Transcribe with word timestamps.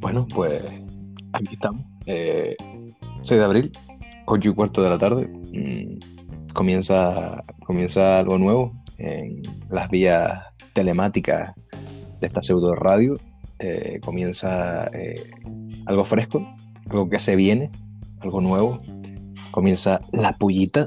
Bueno, 0.00 0.26
pues 0.34 0.62
aquí 1.32 1.54
estamos. 1.54 1.84
Eh, 2.06 2.56
6 3.24 3.38
de 3.38 3.44
abril, 3.44 3.72
8 4.26 4.48
y 4.48 4.54
cuarto 4.54 4.82
de 4.82 4.90
la 4.90 4.98
tarde. 4.98 5.28
Mm, 5.52 6.52
comienza, 6.54 7.42
comienza 7.66 8.18
algo 8.18 8.38
nuevo 8.38 8.72
en 8.98 9.42
las 9.70 9.90
vías 9.90 10.42
telemáticas 10.72 11.52
de 12.20 12.26
esta 12.26 12.42
pseudo 12.42 12.74
radio. 12.74 13.14
Eh, 13.58 14.00
comienza 14.04 14.86
eh, 14.94 15.30
algo 15.86 16.04
fresco, 16.04 16.44
algo 16.88 17.08
que 17.08 17.18
se 17.18 17.36
viene, 17.36 17.70
algo 18.20 18.40
nuevo. 18.40 18.78
Comienza 19.50 20.00
la 20.12 20.32
pullita. 20.32 20.86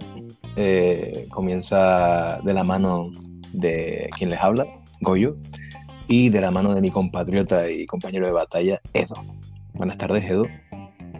eh, 0.55 1.27
comienza 1.29 2.39
de 2.43 2.53
la 2.53 2.63
mano 2.63 3.09
de 3.53 4.09
quien 4.17 4.29
les 4.29 4.39
habla, 4.39 4.65
Goyo, 5.01 5.35
y 6.07 6.29
de 6.29 6.41
la 6.41 6.51
mano 6.51 6.73
de 6.75 6.81
mi 6.81 6.91
compatriota 6.91 7.69
y 7.69 7.85
compañero 7.85 8.25
de 8.27 8.33
batalla, 8.33 8.79
Edo. 8.93 9.15
Buenas 9.73 9.97
tardes, 9.97 10.23
Edo. 10.25 10.45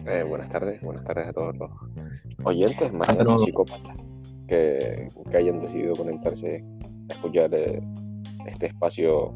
Eh, 0.06 0.24
buenas 0.28 0.48
tardes, 0.50 0.80
buenas 0.82 1.04
tardes 1.04 1.28
a 1.28 1.32
todos 1.32 1.56
los 1.56 1.70
oyentes, 2.44 2.92
más 2.92 3.08
Ah, 3.08 3.24
no. 3.24 3.38
psicópatas 3.38 3.96
que, 4.48 5.08
que 5.30 5.36
hayan 5.36 5.60
decidido 5.60 5.94
conectarse 5.96 6.64
a 7.08 7.12
escuchar 7.12 7.50
eh, 7.54 7.80
este 8.46 8.66
espacio 8.66 9.34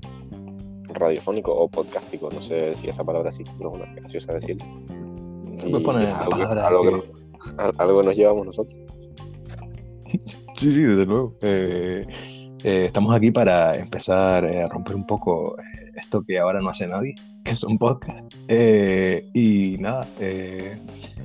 radiofónico 0.88 1.52
o 1.54 1.68
podcástico, 1.68 2.30
no 2.30 2.40
sé 2.40 2.76
si 2.76 2.88
esa 2.88 3.04
palabra 3.04 3.28
existe, 3.30 3.52
pero 3.58 3.74
es 3.74 3.80
una 3.80 3.94
graciosa 3.94 4.32
decir. 4.34 4.58
Puedes 5.60 5.80
poner 5.82 6.08
la 6.10 6.18
algo, 6.18 6.30
palabra 6.30 6.68
algo 6.68 6.82
que- 6.82 7.12
que- 7.12 7.22
al- 7.58 7.74
algo 7.78 8.02
nos 8.02 8.16
llevamos 8.16 8.46
nosotros. 8.46 8.78
Sí, 10.56 10.72
sí, 10.72 10.80
desde 10.84 11.04
luego. 11.04 11.34
Eh, 11.42 12.06
eh, 12.66 12.86
estamos 12.86 13.14
aquí 13.14 13.30
para 13.30 13.76
empezar 13.76 14.44
eh, 14.44 14.60
a 14.60 14.68
romper 14.68 14.96
un 14.96 15.06
poco 15.06 15.56
eh, 15.56 15.92
esto 15.94 16.24
que 16.24 16.40
ahora 16.40 16.60
no 16.60 16.70
hace 16.70 16.88
nadie, 16.88 17.14
que 17.44 17.52
es 17.52 17.62
un 17.62 17.78
podcast. 17.78 18.34
Eh, 18.48 19.30
y 19.32 19.76
nada, 19.78 20.04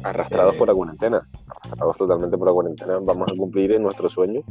Arrastrados 0.04 0.56
por 0.56 0.68
la 0.68 0.76
cuarentena, 0.76 1.26
arrastrados 1.48 1.98
totalmente 1.98 2.38
por 2.38 2.48
la 2.48 2.54
cuarentena, 2.54 3.00
vamos 3.02 3.28
a 3.32 3.36
cumplir 3.36 3.80
nuestro 3.80 4.08
sueño, 4.08 4.42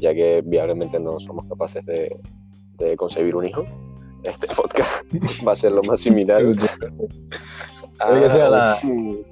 ya 0.00 0.12
que 0.12 0.42
viablemente 0.44 0.98
no 0.98 1.20
somos 1.20 1.44
capaces 1.44 1.86
de, 1.86 2.16
de 2.78 2.96
concebir 2.96 3.36
un 3.36 3.46
hijo. 3.46 3.64
Este 4.24 4.48
podcast 4.54 5.04
va 5.46 5.52
a 5.52 5.56
ser 5.56 5.70
lo 5.70 5.82
más 5.84 6.00
similar 6.00 6.42
a, 7.98 8.08
Puede 8.08 8.22
que 8.22 8.30
sea 8.30 8.48
la- 8.48 8.76
un, 8.84 9.24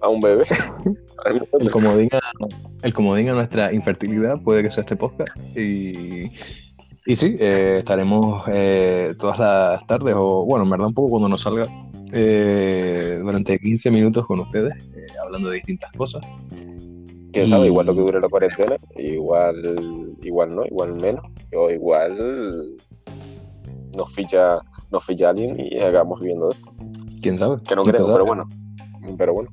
a 0.00 0.08
un 0.08 0.20
bebé. 0.20 0.44
el 1.60 1.70
comodín, 1.70 2.08
a, 2.12 2.20
el 2.82 2.94
comodín 2.94 3.28
a 3.30 3.32
nuestra 3.34 3.72
infertilidad 3.72 4.40
puede 4.42 4.62
que 4.62 4.70
sea 4.70 4.82
este 4.82 4.96
podcast. 4.96 5.36
Y, 5.56 6.30
y 7.06 7.16
sí, 7.16 7.36
eh, 7.38 7.76
estaremos 7.78 8.44
eh, 8.48 9.14
todas 9.18 9.38
las 9.38 9.86
tardes, 9.86 10.14
o 10.16 10.44
bueno, 10.44 10.64
en 10.64 10.70
verdad 10.70 10.86
un 10.88 10.94
poco 10.94 11.10
cuando 11.10 11.28
nos 11.28 11.40
salga, 11.40 11.66
eh, 12.12 13.18
durante 13.22 13.58
15 13.58 13.90
minutos 13.90 14.26
con 14.26 14.40
ustedes, 14.40 14.74
eh, 14.76 15.06
hablando 15.22 15.48
de 15.50 15.56
distintas 15.56 15.90
cosas. 15.92 16.22
Y- 17.32 17.46
sabe, 17.46 17.66
igual 17.66 17.86
lo 17.86 17.94
que 17.94 18.00
dure 18.00 18.20
la 18.20 18.28
cuarentena, 18.28 18.76
igual, 18.96 20.16
igual 20.22 20.54
no, 20.56 20.64
igual 20.66 20.94
menos, 21.00 21.24
o 21.54 21.70
igual 21.70 22.16
nos 23.96 24.12
ficha, 24.12 24.58
nos 24.90 25.04
ficha 25.04 25.30
alguien 25.30 25.54
y 25.58 25.78
hagamos 25.78 26.20
viviendo 26.20 26.48
de 26.48 26.54
esto. 26.54 26.72
¿Quién 27.22 27.38
sabe? 27.38 27.56
Que 27.66 27.76
no 27.76 27.82
¿Quién 27.82 27.96
creo, 27.96 28.12
pero 28.12 28.26
bueno. 28.26 28.48
Pero 29.16 29.34
bueno. 29.34 29.50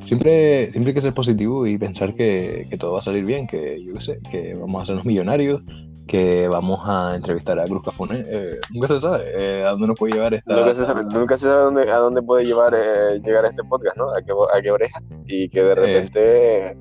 Siempre, 0.00 0.70
siempre 0.72 0.90
hay 0.90 0.94
que 0.94 1.00
ser 1.00 1.14
positivo 1.14 1.66
y 1.66 1.78
pensar 1.78 2.14
que, 2.14 2.66
que 2.68 2.76
todo 2.76 2.94
va 2.94 2.98
a 2.98 3.02
salir 3.02 3.24
bien, 3.24 3.46
que 3.46 3.82
yo 3.84 3.94
qué 3.94 4.00
sé, 4.00 4.20
que 4.30 4.54
vamos 4.54 4.80
a 4.80 4.82
hacernos 4.82 5.04
millonarios, 5.04 5.62
que 6.06 6.48
vamos 6.48 6.80
a 6.84 7.14
entrevistar 7.14 7.58
a 7.58 7.64
Cruz 7.64 7.82
Cafuné. 7.84 8.22
Eh, 8.26 8.58
nunca 8.70 8.88
se 8.88 9.00
sabe 9.00 9.24
eh, 9.34 9.64
a 9.64 9.70
dónde 9.70 9.86
nos 9.86 9.98
puede 9.98 10.14
llevar 10.14 10.34
esta. 10.34 10.56
Nunca 10.56 10.74
se 10.74 10.84
sabe, 10.84 11.02
nunca 11.04 11.36
se 11.36 11.44
sabe 11.44 11.60
a 11.60 11.64
dónde, 11.64 11.90
a 11.90 11.96
dónde 11.98 12.22
puede 12.22 12.44
llevar, 12.44 12.74
eh, 12.74 13.20
llegar 13.24 13.44
este 13.44 13.62
podcast, 13.64 13.96
¿no? 13.96 14.10
A 14.10 14.20
qué, 14.22 14.32
a 14.32 14.60
qué 14.60 14.70
oreja. 14.70 15.00
Y 15.26 15.48
que 15.48 15.62
de 15.62 15.74
repente 15.74 16.76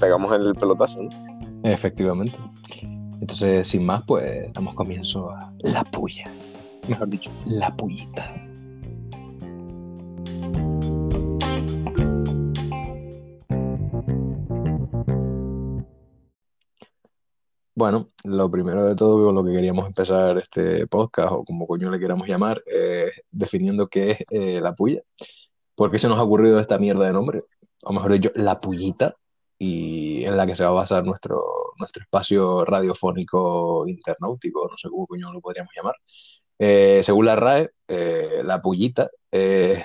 pegamos 0.00 0.32
el 0.32 0.54
pelotazo, 0.54 1.02
¿no? 1.02 1.10
Efectivamente. 1.64 2.38
Entonces, 3.20 3.66
sin 3.66 3.86
más, 3.86 4.04
pues 4.06 4.52
damos 4.52 4.74
comienzo 4.74 5.30
a 5.30 5.50
la 5.62 5.82
puya. 5.84 6.30
Mejor 6.88 7.08
dicho, 7.08 7.30
la 7.46 7.74
pullita. 7.74 8.43
Bueno, 17.84 18.10
lo 18.24 18.50
primero 18.50 18.82
de 18.86 18.94
todo, 18.96 19.26
con 19.26 19.34
lo 19.34 19.44
que 19.44 19.52
queríamos 19.52 19.86
empezar 19.86 20.38
este 20.38 20.86
podcast, 20.86 21.32
o 21.32 21.44
como 21.44 21.66
coño 21.66 21.90
le 21.90 22.00
queramos 22.00 22.26
llamar, 22.26 22.62
es 22.64 23.12
definiendo 23.30 23.88
qué 23.88 24.12
es 24.12 24.18
eh, 24.30 24.60
la 24.62 24.74
puya. 24.74 25.02
¿Por 25.74 25.90
qué 25.90 25.98
se 25.98 26.08
nos 26.08 26.18
ha 26.18 26.22
ocurrido 26.22 26.58
esta 26.60 26.78
mierda 26.78 27.06
de 27.06 27.12
nombre? 27.12 27.44
O 27.84 27.92
mejor 27.92 28.14
dicho, 28.14 28.30
la 28.36 28.58
pullita, 28.58 29.16
y 29.58 30.24
en 30.24 30.34
la 30.38 30.46
que 30.46 30.56
se 30.56 30.64
va 30.64 30.70
a 30.70 30.72
basar 30.72 31.04
nuestro, 31.04 31.42
nuestro 31.78 32.02
espacio 32.04 32.64
radiofónico 32.64 33.86
internautico, 33.86 34.66
no 34.70 34.78
sé 34.78 34.88
cómo 34.88 35.06
coño 35.06 35.30
lo 35.30 35.42
podríamos 35.42 35.74
llamar. 35.76 35.96
Eh, 36.58 37.02
según 37.02 37.26
la 37.26 37.36
RAE, 37.36 37.70
eh, 37.88 38.40
la 38.44 38.62
pullita 38.62 39.10
es 39.30 39.84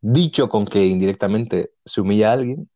dicho 0.00 0.48
con 0.48 0.64
que 0.64 0.86
indirectamente 0.86 1.72
se 1.84 2.00
humilla 2.00 2.30
a 2.30 2.32
alguien 2.32 2.70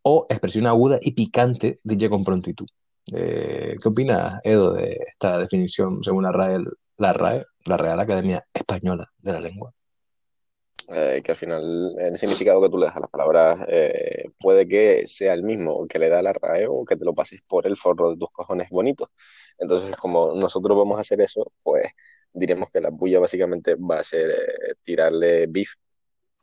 o 0.00 0.26
expresión 0.30 0.66
aguda 0.66 0.98
y 1.02 1.10
picante 1.12 1.80
dicha 1.84 2.08
con 2.08 2.24
prontitud. 2.24 2.66
Eh, 3.12 3.76
¿qué 3.80 3.88
opinas, 3.88 4.40
Edo, 4.44 4.72
de 4.72 4.98
esta 5.08 5.38
definición 5.38 6.02
según 6.02 6.24
la 6.24 6.32
RAE, 6.32 6.58
la 6.96 7.12
RAE, 7.12 7.44
la 7.66 7.76
Real 7.76 8.00
Academia 8.00 8.44
Española 8.52 9.10
de 9.18 9.32
la 9.32 9.40
Lengua? 9.40 9.72
Eh, 10.92 11.20
que 11.22 11.30
al 11.30 11.36
final 11.36 11.94
el 11.98 12.16
significado 12.16 12.60
que 12.60 12.68
tú 12.68 12.76
le 12.76 12.86
das 12.86 12.96
a 12.96 13.00
las 13.00 13.10
palabras 13.10 13.60
eh, 13.68 14.30
puede 14.40 14.66
que 14.66 15.06
sea 15.06 15.34
el 15.34 15.44
mismo 15.44 15.86
que 15.86 16.00
le 16.00 16.08
da 16.08 16.20
la 16.20 16.32
RAE 16.32 16.66
o 16.66 16.84
que 16.84 16.96
te 16.96 17.04
lo 17.04 17.14
pases 17.14 17.42
por 17.46 17.66
el 17.66 17.76
forro 17.76 18.10
de 18.10 18.16
tus 18.16 18.30
cojones 18.32 18.68
bonitos. 18.70 19.08
Entonces, 19.58 19.96
como 19.96 20.34
nosotros 20.34 20.76
vamos 20.76 20.98
a 20.98 21.02
hacer 21.02 21.20
eso, 21.20 21.52
pues 21.62 21.86
diremos 22.32 22.70
que 22.70 22.80
la 22.80 22.90
puya 22.90 23.20
básicamente 23.20 23.76
va 23.76 24.00
a 24.00 24.02
ser 24.02 24.30
eh, 24.30 24.74
tirarle 24.82 25.46
beef 25.46 25.74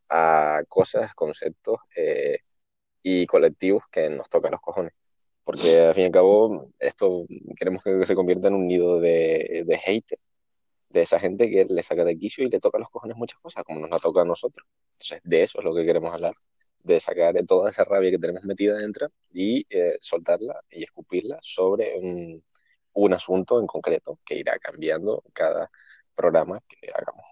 a 0.10 0.64
cosas, 0.68 1.14
conceptos 1.16 1.80
eh, 1.96 2.40
y 3.04 3.26
colectivos 3.28 3.84
que 3.92 4.10
nos 4.10 4.30
tocan 4.30 4.52
los 4.52 4.62
cojones. 4.62 4.94
Porque 5.48 5.80
al 5.80 5.94
fin 5.94 6.04
y 6.04 6.06
al 6.08 6.12
cabo, 6.12 6.74
esto 6.78 7.26
queremos 7.56 7.82
que 7.82 8.06
se 8.06 8.16
convierta 8.16 8.50
en 8.50 8.56
un 8.56 8.68
nido 8.68 9.00
de, 9.00 9.64
de 9.66 9.78
hater 9.78 10.20
de 10.90 11.02
esa 11.02 11.22
gente 11.22 11.50
que 11.50 11.64
le 11.64 11.84
saca 11.84 12.04
de 12.04 12.18
quicio 12.18 12.44
y 12.44 12.50
le 12.50 12.60
toca 12.60 12.78
los 12.78 12.90
cojones 12.90 13.16
muchas 13.16 13.40
cosas, 13.40 13.64
como 13.64 13.80
nos 13.80 13.90
la 13.90 14.00
toca 14.00 14.24
a 14.24 14.26
nosotros. 14.26 14.68
Entonces, 14.92 15.22
de 15.24 15.44
eso 15.44 15.60
es 15.60 15.64
lo 15.64 15.74
que 15.74 15.86
queremos 15.86 16.14
hablar, 16.14 16.34
de 16.84 17.00
sacar 17.00 17.34
toda 17.48 17.70
esa 17.70 17.86
rabia 17.86 18.12
que 18.12 18.20
tenemos 18.20 18.44
metida 18.44 18.78
dentro 18.78 19.08
y 19.32 19.66
eh, 19.70 19.98
soltarla 20.02 20.60
y 20.70 20.84
escupirla 20.84 21.40
sobre 21.42 21.98
un, 21.98 22.44
un 22.92 23.14
asunto 23.14 23.62
en 23.62 23.68
concreto 23.68 24.20
que 24.26 24.36
irá 24.36 24.60
cambiando 24.60 25.24
cada 25.32 25.72
programa 26.14 26.60
que 26.68 26.90
hagamos. 26.94 27.26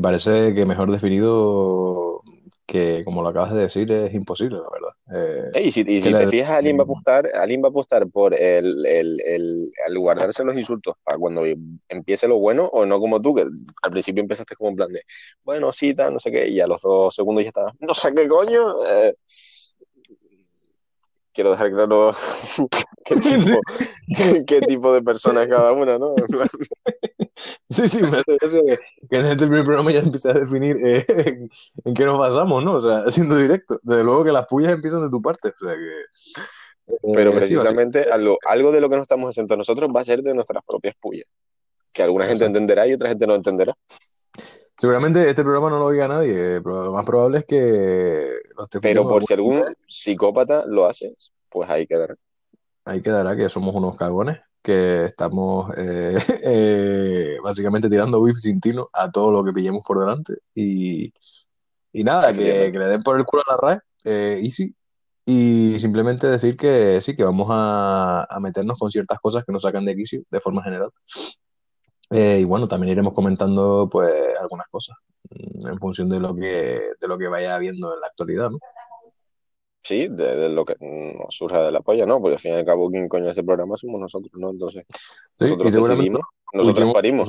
Parece 0.00 0.54
que 0.54 0.64
mejor 0.64 0.90
definido 0.90 2.22
que, 2.66 3.02
como 3.04 3.22
lo 3.22 3.28
acabas 3.28 3.54
de 3.54 3.60
decir, 3.62 3.90
es 3.92 4.12
imposible, 4.12 4.58
la 4.58 4.68
verdad. 4.70 5.50
Eh, 5.54 5.62
Y 5.62 5.70
si, 5.72 5.80
y 5.82 6.00
si 6.00 6.02
que 6.02 6.14
te 6.14 6.26
fijas, 6.26 6.50
alguien 6.50 6.76
va 6.76 6.82
a 6.82 6.84
apostar, 6.84 7.30
alguien 7.34 7.62
va 7.62 7.68
a 7.68 7.70
apostar 7.70 8.08
por 8.08 8.34
el, 8.34 8.84
el, 8.84 9.20
el, 9.24 9.70
el 9.86 9.98
guardarse 9.98 10.44
los 10.44 10.56
insultos 10.56 10.94
para 11.04 11.16
cuando 11.16 11.42
empiece 11.88 12.26
lo 12.26 12.38
bueno, 12.38 12.66
o 12.66 12.84
no 12.84 12.98
como 12.98 13.22
tú, 13.22 13.34
que 13.34 13.42
al 13.82 13.90
principio 13.90 14.20
empezaste 14.22 14.56
como 14.56 14.70
en 14.70 14.76
plan 14.76 14.92
de, 14.92 15.02
bueno, 15.44 15.72
sí, 15.72 15.94
tal, 15.94 16.12
no 16.12 16.20
sé 16.20 16.32
qué, 16.32 16.48
y 16.48 16.60
a 16.60 16.66
los 16.66 16.80
dos 16.82 17.14
segundos 17.14 17.44
ya 17.44 17.48
estabas, 17.48 17.72
no 17.78 17.94
sé 17.94 18.12
qué 18.14 18.26
coño. 18.26 18.84
eh, 18.84 19.14
quiero 21.32 21.50
dejar 21.50 21.70
claro 21.70 22.12
qué 23.04 23.16
tipo, 23.20 23.60
qué 24.46 24.60
tipo 24.62 24.92
de 24.92 25.02
persona 25.02 25.42
es 25.42 25.48
cada 25.48 25.72
una, 25.72 25.98
¿no? 25.98 26.14
Sí, 27.68 27.88
sí, 27.88 28.02
me 28.02 28.16
hace 28.16 28.36
gracia 28.40 28.60
que, 28.66 28.78
que 29.10 29.16
en 29.18 29.26
este 29.26 29.46
primer 29.46 29.64
programa 29.64 29.92
ya 29.92 30.00
empieza 30.00 30.30
a 30.30 30.34
definir 30.34 30.76
eh, 30.84 31.04
en, 31.08 31.50
en 31.84 31.94
qué 31.94 32.04
nos 32.04 32.18
basamos, 32.18 32.64
¿no? 32.64 32.74
O 32.74 32.80
sea, 32.80 32.98
haciendo 33.06 33.36
directo. 33.36 33.78
Desde 33.82 34.04
luego 34.04 34.24
que 34.24 34.32
las 34.32 34.46
pullas 34.46 34.72
empiezan 34.72 35.02
de 35.02 35.10
tu 35.10 35.20
parte. 35.20 35.48
O 35.48 35.64
sea 35.64 35.74
que. 35.74 36.94
eh, 36.94 37.12
Pero 37.14 37.32
sí, 37.32 37.38
precisamente 37.38 38.06
algo, 38.10 38.38
algo 38.46 38.72
de 38.72 38.80
lo 38.80 38.88
que 38.88 38.96
nos 38.96 39.02
estamos 39.02 39.30
haciendo 39.30 39.56
nosotros 39.56 39.90
va 39.94 40.00
a 40.00 40.04
ser 40.04 40.22
de 40.22 40.34
nuestras 40.34 40.62
propias 40.66 40.94
pullas. 41.00 41.26
Que 41.92 42.02
alguna 42.02 42.26
gente 42.26 42.44
entenderá 42.44 42.86
y 42.86 42.94
otra 42.94 43.08
gente 43.08 43.26
no 43.26 43.34
entenderá. 43.34 43.74
Seguramente 44.78 45.26
este 45.26 45.42
programa 45.42 45.70
no 45.70 45.78
lo 45.78 45.86
oiga 45.86 46.06
nadie, 46.06 46.60
pero 46.60 46.84
lo 46.84 46.92
más 46.92 47.06
probable 47.06 47.38
es 47.38 47.44
que 47.46 48.30
lo 48.56 48.64
esté 48.64 48.80
Pero 48.80 49.08
por 49.08 49.24
si 49.24 49.32
algún 49.32 49.74
psicópata 49.86 50.64
lo 50.66 50.86
hace, 50.86 51.14
pues 51.48 51.70
ahí 51.70 51.86
quedará. 51.86 52.14
Ahí 52.84 53.00
quedará 53.00 53.34
que 53.34 53.48
somos 53.48 53.74
unos 53.74 53.96
cagones, 53.96 54.38
que 54.66 55.04
estamos 55.04 55.72
eh, 55.76 56.18
eh, 56.42 57.36
básicamente 57.40 57.88
tirando 57.88 58.20
beef 58.20 58.36
sin 58.38 58.60
tino 58.60 58.90
a 58.92 59.12
todo 59.12 59.30
lo 59.30 59.44
que 59.44 59.52
pillemos 59.52 59.84
por 59.86 60.00
delante. 60.00 60.38
Y, 60.54 61.12
y 61.92 62.02
nada, 62.02 62.32
que, 62.32 62.72
que 62.72 62.78
le 62.78 62.86
den 62.86 63.02
por 63.04 63.16
el 63.16 63.24
culo 63.24 63.44
a 63.46 63.52
la 63.52 63.58
RAE, 63.58 63.80
eh, 64.04 64.40
easy, 64.42 64.74
Y 65.24 65.78
simplemente 65.78 66.26
decir 66.26 66.56
que 66.56 67.00
sí, 67.00 67.14
que 67.14 67.22
vamos 67.22 67.46
a, 67.50 68.26
a 68.28 68.40
meternos 68.40 68.76
con 68.76 68.90
ciertas 68.90 69.20
cosas 69.20 69.44
que 69.44 69.52
nos 69.52 69.62
sacan 69.62 69.84
de 69.84 69.94
quicio 69.94 70.22
de 70.28 70.40
forma 70.40 70.64
general. 70.64 70.90
Eh, 72.10 72.40
y 72.40 72.44
bueno, 72.44 72.66
también 72.66 72.92
iremos 72.92 73.14
comentando 73.14 73.88
pues 73.90 74.12
algunas 74.40 74.66
cosas 74.68 74.96
mm, 75.30 75.68
en 75.68 75.78
función 75.78 76.08
de 76.08 76.18
lo 76.18 76.34
que, 76.34 76.80
de 77.00 77.08
lo 77.08 77.16
que 77.16 77.28
vaya 77.28 77.56
viendo 77.58 77.94
en 77.94 78.00
la 78.00 78.08
actualidad, 78.08 78.50
¿no? 78.50 78.58
Sí, 79.86 80.08
de, 80.10 80.34
de 80.34 80.48
lo 80.48 80.64
que 80.64 80.74
nos 80.80 81.32
surja 81.32 81.62
de 81.62 81.70
la 81.70 81.80
polla, 81.80 82.04
¿no? 82.06 82.20
Porque 82.20 82.34
al 82.34 82.40
fin 82.40 82.54
y 82.54 82.56
al 82.56 82.64
cabo, 82.64 82.90
¿quién 82.90 83.08
coño 83.08 83.30
este 83.30 83.44
programa 83.44 83.76
somos 83.76 84.00
nosotros, 84.00 84.32
¿no? 84.34 84.50
Entonces, 84.50 84.84
Sí, 84.90 85.00
nosotros 85.38 85.72
decidimos, 85.72 86.22
nosotros 86.52 86.92
parimos. 86.92 87.28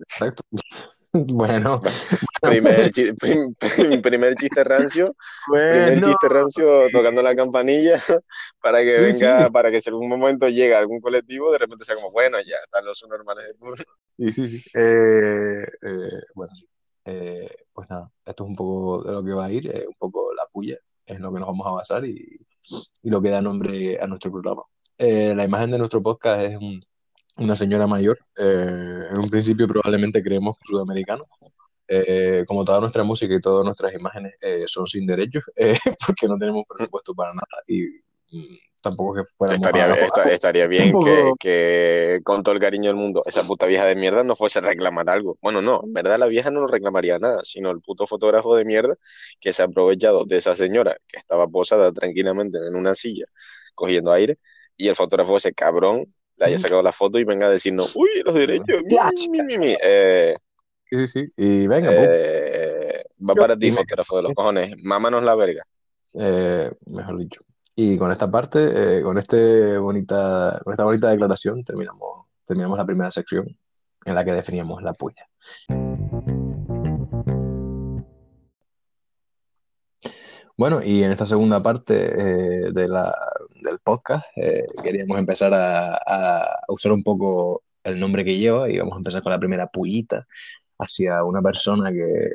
Exacto. 0.00 0.42
Bueno, 1.14 1.78
Primer, 2.40 2.90
chi- 2.90 3.12
prim- 3.12 3.54
prim- 3.54 4.00
primer 4.00 4.34
chiste 4.34 4.64
rancio, 4.64 5.14
primer 5.46 5.90
bueno. 5.92 6.06
chiste 6.06 6.26
rancio 6.26 6.88
tocando 6.90 7.20
la 7.20 7.34
campanilla 7.36 7.98
para 8.62 8.82
que 8.82 8.96
Sí, 8.96 9.02
venga, 9.02 9.44
sí. 9.44 9.52
para 9.52 9.70
que 9.70 9.82
si 9.82 9.90
algún 9.90 10.08
momento 10.08 10.48
llega 10.48 10.78
algún 10.78 11.02
colectivo, 11.02 11.52
de 11.52 11.58
repente 11.58 11.84
sea 11.84 11.96
como, 11.96 12.10
bueno, 12.12 12.38
ya 12.40 12.56
están 12.64 12.86
los 12.86 13.04
normales 13.06 13.46
de 13.46 13.54
turno. 13.54 13.84
Y 14.16 14.32
sí, 14.32 14.48
sí. 14.48 14.70
Eh, 14.74 15.66
eh, 15.82 16.22
bueno, 16.34 16.54
sí. 16.54 16.66
Eh, 17.04 17.50
pues 17.74 17.90
nada, 17.90 18.10
esto 18.24 18.44
es 18.44 18.48
un 18.48 18.56
poco 18.56 19.02
de 19.02 19.12
lo 19.12 19.22
que 19.22 19.32
va 19.32 19.44
a 19.44 19.52
ir, 19.52 19.70
un 19.86 19.94
poco 19.98 20.32
la 20.32 20.46
puya, 20.46 20.78
es 21.12 21.18
en 21.18 21.22
lo 21.22 21.32
que 21.32 21.40
nos 21.40 21.48
vamos 21.48 21.66
a 21.66 21.70
basar 21.72 22.04
y, 22.04 22.40
y 23.02 23.10
lo 23.10 23.20
que 23.22 23.30
da 23.30 23.40
nombre 23.42 23.98
a 24.00 24.06
nuestro 24.06 24.30
programa. 24.32 24.62
Eh, 24.98 25.34
la 25.34 25.44
imagen 25.44 25.70
de 25.70 25.78
nuestro 25.78 26.02
podcast 26.02 26.42
es 26.42 26.56
un- 26.56 26.84
una 27.38 27.56
señora 27.56 27.86
mayor, 27.86 28.18
eh, 28.36 29.04
en 29.10 29.18
un 29.18 29.28
principio 29.30 29.66
probablemente 29.66 30.22
creemos 30.22 30.56
sudamericano. 30.64 31.24
Eh, 31.88 32.44
como 32.46 32.64
toda 32.64 32.80
nuestra 32.80 33.02
música 33.02 33.34
y 33.34 33.40
todas 33.40 33.64
nuestras 33.64 33.92
imágenes 33.94 34.34
eh, 34.40 34.64
son 34.66 34.86
sin 34.86 35.04
derechos, 35.06 35.42
eh, 35.56 35.78
porque 36.06 36.26
no 36.28 36.38
tenemos 36.38 36.64
presupuesto 36.68 37.14
para 37.14 37.32
nada 37.32 37.46
y 37.66 37.84
tampoco 38.82 39.14
que 39.14 39.22
Estaría, 39.48 39.86
a- 39.92 39.94
esta- 39.94 40.30
estaría 40.32 40.66
bien 40.66 40.96
que, 40.98 41.34
que, 41.38 42.20
con 42.24 42.42
todo 42.42 42.54
el 42.54 42.60
cariño 42.60 42.86
del 42.88 42.96
mundo, 42.96 43.22
esa 43.26 43.42
puta 43.42 43.66
vieja 43.66 43.84
de 43.84 43.96
mierda 43.96 44.22
no 44.24 44.36
fuese 44.36 44.60
a 44.60 44.62
reclamar 44.62 45.10
algo. 45.10 45.36
Bueno, 45.42 45.60
no, 45.60 45.82
en 45.84 45.92
verdad 45.92 46.18
la 46.18 46.26
vieja 46.26 46.50
no 46.50 46.66
reclamaría 46.66 47.18
nada, 47.18 47.42
sino 47.44 47.70
el 47.70 47.80
puto 47.80 48.06
fotógrafo 48.06 48.54
de 48.56 48.64
mierda 48.64 48.94
que 49.40 49.52
se 49.52 49.62
ha 49.62 49.66
aprovechado 49.66 50.24
de 50.24 50.38
esa 50.38 50.54
señora 50.54 50.96
que 51.06 51.18
estaba 51.18 51.48
posada 51.48 51.92
tranquilamente 51.92 52.58
en 52.66 52.74
una 52.76 52.94
silla 52.94 53.24
cogiendo 53.74 54.12
aire 54.12 54.38
y 54.76 54.88
el 54.88 54.96
fotógrafo 54.96 55.36
ese 55.36 55.52
cabrón 55.52 56.14
le 56.36 56.46
haya 56.46 56.58
sacado 56.58 56.82
la 56.82 56.92
foto 56.92 57.18
y 57.18 57.24
venga 57.24 57.46
a 57.46 57.50
decirnos, 57.50 57.90
uy, 57.94 58.08
los 58.24 58.34
derechos, 58.34 58.82
mi, 58.84 58.98
mi, 59.28 59.42
mi, 59.42 59.58
mi". 59.58 59.76
Eh, 59.82 60.34
Sí, 60.90 61.06
sí, 61.06 61.06
sí. 61.06 61.32
Y 61.36 61.66
venga, 61.68 61.90
eh, 61.96 63.02
va 63.28 63.36
para 63.36 63.56
ti, 63.56 63.70
fotógrafo 63.70 64.16
de 64.18 64.22
los 64.24 64.32
cojones, 64.34 64.76
mámanos 64.82 65.22
la 65.22 65.34
verga. 65.34 65.64
Eh, 66.14 66.70
mejor 66.86 67.18
dicho. 67.18 67.40
Y 67.74 67.96
con 67.96 68.10
esta 68.10 68.30
parte, 68.30 68.98
eh, 68.98 69.02
con 69.02 69.16
este 69.16 69.78
bonita, 69.78 70.60
con 70.62 70.72
esta 70.74 70.84
bonita 70.84 71.10
declaración, 71.10 71.64
terminamos, 71.64 72.26
la 72.76 72.84
primera 72.84 73.10
sección 73.10 73.56
en 74.04 74.14
la 74.14 74.24
que 74.24 74.32
definíamos 74.32 74.82
la 74.82 74.92
puya. 74.92 75.26
Bueno, 80.56 80.82
y 80.84 81.02
en 81.02 81.10
esta 81.10 81.24
segunda 81.24 81.62
parte 81.62 81.94
eh, 82.66 82.72
del 82.72 83.78
podcast 83.82 84.24
eh, 84.36 84.66
queríamos 84.82 85.18
empezar 85.18 85.54
a, 85.54 85.94
a 85.94 86.64
usar 86.68 86.92
un 86.92 87.02
poco 87.02 87.62
el 87.84 87.98
nombre 87.98 88.24
que 88.24 88.36
lleva 88.36 88.70
y 88.70 88.78
vamos 88.78 88.94
a 88.94 88.98
empezar 88.98 89.22
con 89.22 89.32
la 89.32 89.38
primera 89.40 89.66
puyita 89.66 90.26
hacia 90.78 91.24
una 91.24 91.40
persona 91.40 91.90
que, 91.90 92.30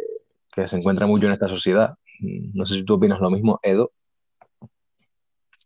que 0.52 0.68
se 0.68 0.78
encuentra 0.78 1.06
mucho 1.06 1.28
en 1.28 1.34
esta 1.34 1.48
sociedad. 1.48 1.96
No 2.20 2.66
sé 2.66 2.74
si 2.74 2.84
tú 2.84 2.96
opinas 2.96 3.20
lo 3.20 3.30
mismo, 3.30 3.60
Edo. 3.62 3.92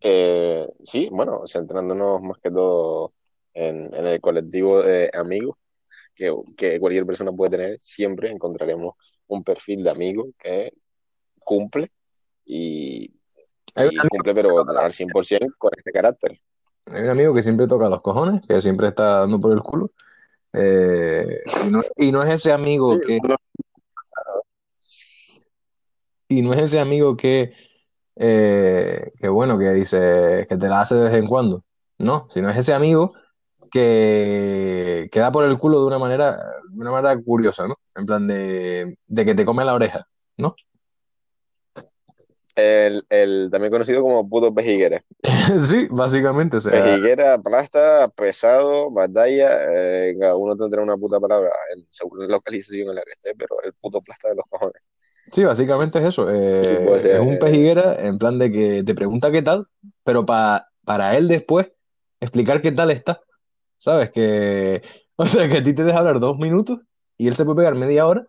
Eh, 0.01 0.67
sí, 0.83 1.09
bueno, 1.11 1.43
centrándonos 1.45 2.21
más 2.21 2.37
que 2.39 2.49
todo 2.49 3.13
en, 3.53 3.93
en 3.93 4.07
el 4.07 4.19
colectivo 4.19 4.81
de 4.81 5.11
amigos 5.13 5.57
que, 6.15 6.33
que 6.57 6.79
cualquier 6.79 7.05
persona 7.05 7.31
puede 7.31 7.51
tener, 7.51 7.77
siempre 7.79 8.31
encontraremos 8.31 8.95
un 9.27 9.43
perfil 9.43 9.83
de 9.83 9.89
amigo 9.89 10.29
que 10.37 10.73
cumple 11.39 11.91
y, 12.45 13.13
Hay 13.75 13.87
un 13.87 13.93
y 13.93 14.07
cumple 14.09 14.33
pero 14.33 14.59
al 14.59 14.91
100% 14.91 15.55
con 15.57 15.71
este 15.77 15.91
carácter. 15.91 16.37
Hay 16.87 17.03
un 17.03 17.09
amigo 17.09 17.33
que 17.33 17.43
siempre 17.43 17.67
toca 17.67 17.89
los 17.89 18.01
cojones, 18.01 18.41
que 18.47 18.59
siempre 18.61 18.87
está 18.87 19.19
dando 19.19 19.39
por 19.39 19.53
el 19.53 19.61
culo. 19.61 19.91
Eh, 20.53 21.41
y, 21.65 21.71
no, 21.71 21.81
y 21.95 22.11
no 22.11 22.23
es 22.23 22.33
ese 22.33 22.51
amigo 22.51 22.99
que, 22.99 23.19
y 26.27 26.41
no 26.41 26.53
es 26.53 26.61
ese 26.61 26.79
amigo 26.79 27.15
que, 27.15 27.53
eh, 28.15 29.11
que 29.19 29.27
bueno, 29.29 29.57
que 29.57 29.71
dice 29.73 30.45
que 30.49 30.57
te 30.57 30.67
la 30.67 30.81
hace 30.81 30.95
de 30.95 31.09
vez 31.09 31.13
en 31.13 31.27
cuando. 31.27 31.63
No, 31.97 32.27
sino 32.29 32.49
es 32.49 32.57
ese 32.57 32.73
amigo 32.73 33.11
que, 33.71 35.09
que 35.11 35.19
da 35.19 35.31
por 35.31 35.45
el 35.45 35.57
culo 35.57 35.79
de 35.81 35.87
una 35.87 35.99
manera, 35.99 36.37
de 36.69 36.79
una 36.79 36.91
manera 36.91 37.21
curiosa, 37.21 37.67
¿no? 37.67 37.77
En 37.95 38.05
plan 38.05 38.27
de, 38.27 38.97
de 39.07 39.25
que 39.25 39.35
te 39.35 39.45
come 39.45 39.65
la 39.65 39.73
oreja, 39.75 40.07
¿no? 40.37 40.55
El, 42.55 43.05
el 43.09 43.49
también 43.49 43.71
conocido 43.71 44.01
como 44.01 44.27
puto 44.27 44.53
pejiguera. 44.53 45.03
Sí, 45.59 45.87
básicamente, 45.89 46.57
o 46.57 46.61
sea, 46.61 46.71
Pejiguera, 46.71 47.37
plasta, 47.37 48.07
pesado, 48.09 48.91
batalla, 48.91 49.49
eh, 49.69 50.15
uno 50.35 50.55
tendrá 50.55 50.81
una 50.81 50.95
puta 50.95 51.19
palabra 51.19 51.49
en, 51.75 51.85
según 51.89 52.19
la 52.19 52.27
localización 52.27 52.89
en 52.89 52.95
la 52.95 53.01
que 53.03 53.11
esté, 53.11 53.33
pero 53.35 53.61
el 53.63 53.73
puto 53.73 53.99
plasta 54.01 54.29
de 54.29 54.35
los 54.35 54.45
cojones. 54.49 54.81
Sí, 55.27 55.43
básicamente 55.43 55.99
es 55.99 56.05
eso. 56.05 56.27
eh, 56.29 56.97
Sí, 56.99 57.07
es 57.07 57.19
un 57.19 57.37
pejiguera 57.37 57.95
en 58.05 58.17
plan 58.17 58.37
de 58.39 58.51
que 58.51 58.83
te 58.83 58.93
pregunta 58.95 59.31
qué 59.31 59.41
tal, 59.41 59.67
pero 60.03 60.25
pa- 60.25 60.67
para 60.85 61.17
él 61.17 61.27
después 61.27 61.67
explicar 62.19 62.61
qué 62.61 62.71
tal 62.71 62.91
está. 62.91 63.21
¿Sabes? 63.77 64.11
Que, 64.11 64.81
o 65.17 65.27
sea, 65.27 65.49
que 65.49 65.57
a 65.59 65.63
ti 65.63 65.73
te 65.75 65.83
deja 65.83 65.99
hablar 65.99 66.19
dos 66.19 66.37
minutos 66.37 66.79
y 67.17 67.27
él 67.27 67.35
se 67.35 67.45
puede 67.45 67.57
pegar 67.57 67.75
media 67.75 68.07
hora 68.07 68.25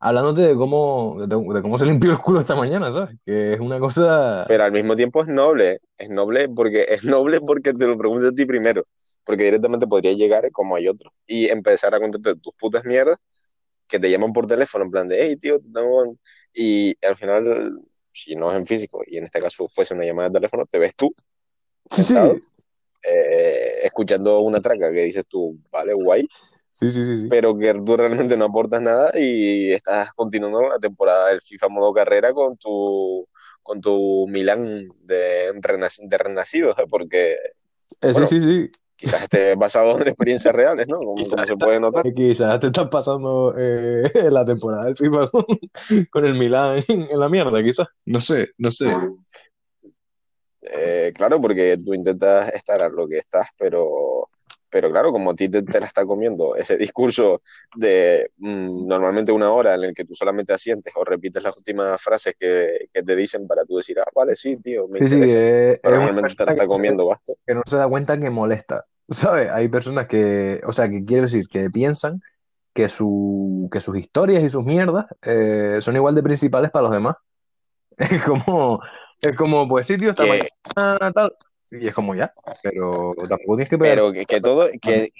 hablándote 0.00 0.42
de 0.42 0.56
cómo, 0.56 1.16
de, 1.20 1.26
de 1.54 1.62
cómo 1.62 1.78
se 1.78 1.86
limpió 1.86 2.10
el 2.12 2.18
culo 2.18 2.40
esta 2.40 2.56
mañana, 2.56 2.92
¿sabes? 2.92 3.16
Que 3.24 3.54
es 3.54 3.60
una 3.60 3.78
cosa... 3.80 4.44
Pero 4.46 4.64
al 4.64 4.72
mismo 4.72 4.94
tiempo 4.96 5.22
es 5.22 5.28
noble, 5.28 5.80
es 5.98 6.10
noble 6.10 6.48
porque 6.48 6.84
es 6.88 7.04
noble 7.04 7.40
porque 7.40 7.72
te 7.72 7.86
lo 7.86 7.96
preguntas 7.98 8.30
a 8.30 8.34
ti 8.34 8.44
primero, 8.46 8.84
porque 9.24 9.44
directamente 9.44 9.86
podría 9.86 10.12
llegar 10.12 10.50
como 10.52 10.76
hay 10.76 10.88
otro 10.88 11.10
y 11.26 11.48
empezar 11.48 11.94
a 11.94 12.00
contarte 12.00 12.36
tus 12.36 12.54
putas 12.54 12.84
mierdas 12.84 13.16
que 13.86 13.98
te 13.98 14.10
llaman 14.10 14.32
por 14.32 14.46
teléfono 14.46 14.84
en 14.84 14.90
plan 14.90 15.08
de, 15.08 15.22
hey 15.22 15.36
tío, 15.36 15.60
no", 15.66 16.16
y 16.52 16.94
al 17.04 17.16
final, 17.16 17.80
si 18.12 18.34
no 18.36 18.50
es 18.50 18.56
en 18.56 18.66
físico 18.66 19.02
y 19.06 19.18
en 19.18 19.24
este 19.24 19.40
caso 19.40 19.66
fuese 19.68 19.94
una 19.94 20.04
llamada 20.04 20.28
de 20.28 20.34
teléfono, 20.34 20.66
te 20.66 20.78
ves 20.78 20.94
tú 20.94 21.14
Sí, 21.90 22.02
sí, 22.02 22.14
eh, 23.02 23.80
escuchando 23.82 24.40
una 24.40 24.60
traca 24.60 24.90
que 24.90 25.02
dices 25.02 25.26
tú, 25.26 25.58
vale, 25.70 25.92
guay, 25.92 26.26
sí, 26.72 26.90
sí, 26.90 27.04
sí, 27.04 27.18
sí. 27.22 27.26
pero 27.28 27.56
que 27.58 27.74
tú 27.74 27.96
realmente 27.96 28.36
no 28.36 28.46
aportas 28.46 28.80
nada 28.80 29.12
y 29.14 29.72
estás 29.72 30.12
continuando 30.14 30.62
la 30.68 30.78
temporada 30.78 31.28
del 31.28 31.42
FIFA 31.42 31.68
modo 31.68 31.92
carrera 31.92 32.32
con 32.32 32.56
tu 32.56 33.28
con 33.62 33.80
tu 33.80 34.26
Milán 34.28 34.88
de, 35.00 35.52
de 35.52 36.18
renacidos, 36.18 36.78
¿eh? 36.78 36.84
porque 36.88 37.36
Eh, 38.00 38.12
bueno, 38.12 38.26
sí, 38.26 38.40
sí, 38.40 38.54
sí. 38.66 38.70
Quizás 38.96 39.22
esté 39.22 39.54
basado 39.56 40.00
en 40.00 40.08
experiencias 40.08 40.54
reales, 40.54 40.86
¿no? 40.88 40.98
Como, 40.98 41.14
como 41.14 41.46
se 41.46 41.56
puede 41.56 41.80
notar. 41.80 42.06
Eh, 42.06 42.12
Quizás 42.12 42.60
te 42.60 42.68
estás 42.68 42.88
pasando 42.88 43.54
eh, 43.56 44.10
la 44.30 44.44
temporada 44.44 44.86
del 44.86 44.96
FIFA 44.96 45.28
con, 45.28 45.44
con 46.10 46.24
el 46.24 46.34
Milán 46.34 46.82
en, 46.88 47.02
en 47.02 47.20
la 47.20 47.28
mierda, 47.28 47.62
quizás. 47.62 47.88
No 48.04 48.20
sé, 48.20 48.48
no 48.58 48.70
sé. 48.70 48.86
Eh, 50.60 51.12
claro, 51.14 51.40
porque 51.40 51.78
tú 51.84 51.92
intentas 51.92 52.52
estar 52.54 52.82
a 52.82 52.88
lo 52.88 53.06
que 53.06 53.18
estás, 53.18 53.48
pero, 53.58 54.13
pero 54.74 54.90
claro, 54.90 55.12
como 55.12 55.30
a 55.30 55.34
ti 55.36 55.48
te, 55.48 55.62
te 55.62 55.78
la 55.78 55.86
está 55.86 56.04
comiendo 56.04 56.56
ese 56.56 56.76
discurso 56.76 57.42
de 57.76 58.32
mm, 58.38 58.88
normalmente 58.88 59.30
una 59.30 59.52
hora 59.52 59.76
en 59.76 59.84
el 59.84 59.94
que 59.94 60.04
tú 60.04 60.16
solamente 60.16 60.52
asientes 60.52 60.92
o 60.96 61.04
repites 61.04 61.44
las 61.44 61.56
últimas 61.56 62.02
frases 62.02 62.34
que, 62.36 62.88
que 62.92 63.04
te 63.04 63.14
dicen 63.14 63.46
para 63.46 63.64
tú 63.64 63.76
decir, 63.76 64.00
ah, 64.00 64.10
vale, 64.12 64.34
sí, 64.34 64.56
tío, 64.56 64.88
me 64.88 64.98
Sí, 64.98 65.06
sí, 65.06 65.14
interesa. 65.14 65.38
eh, 65.38 65.80
pero 65.80 65.98
realmente 65.98 66.34
te 66.34 66.44
la 66.44 66.50
está 66.50 66.66
comiendo, 66.66 67.06
basta. 67.06 67.34
que 67.46 67.54
no 67.54 67.62
se 67.64 67.76
da 67.76 67.86
cuenta 67.86 68.18
que 68.18 68.30
molesta. 68.30 68.84
¿Sabes? 69.08 69.48
Hay 69.52 69.68
personas 69.68 70.08
que, 70.08 70.60
o 70.66 70.72
sea, 70.72 70.88
que 70.88 71.04
quiero 71.04 71.22
decir, 71.22 71.46
que 71.46 71.70
piensan 71.70 72.20
que, 72.72 72.88
su, 72.88 73.68
que 73.70 73.80
sus 73.80 73.96
historias 73.96 74.42
y 74.42 74.48
sus 74.48 74.64
mierdas 74.64 75.06
eh, 75.22 75.78
son 75.82 75.94
igual 75.94 76.16
de 76.16 76.22
principales 76.24 76.72
para 76.72 76.82
los 76.84 76.92
demás. 76.92 77.14
Es 77.96 78.24
como, 78.24 78.80
es 79.20 79.36
como, 79.36 79.68
pues 79.68 79.86
sí, 79.86 79.96
tío, 79.96 80.10
esta 80.10 80.26
mañana 80.26 81.12
tal. 81.12 81.32
Y 81.70 81.88
es 81.88 81.94
como 81.94 82.14
ya, 82.14 82.32
pero 82.62 83.12
tampoco 83.28 83.56
tienes 83.56 83.68
que 83.68 83.78
pegar. 83.78 83.96
pero 83.96 84.12
que, 84.12 84.26
que 84.26 84.40
todo, 84.40 84.68
que, 84.80 85.10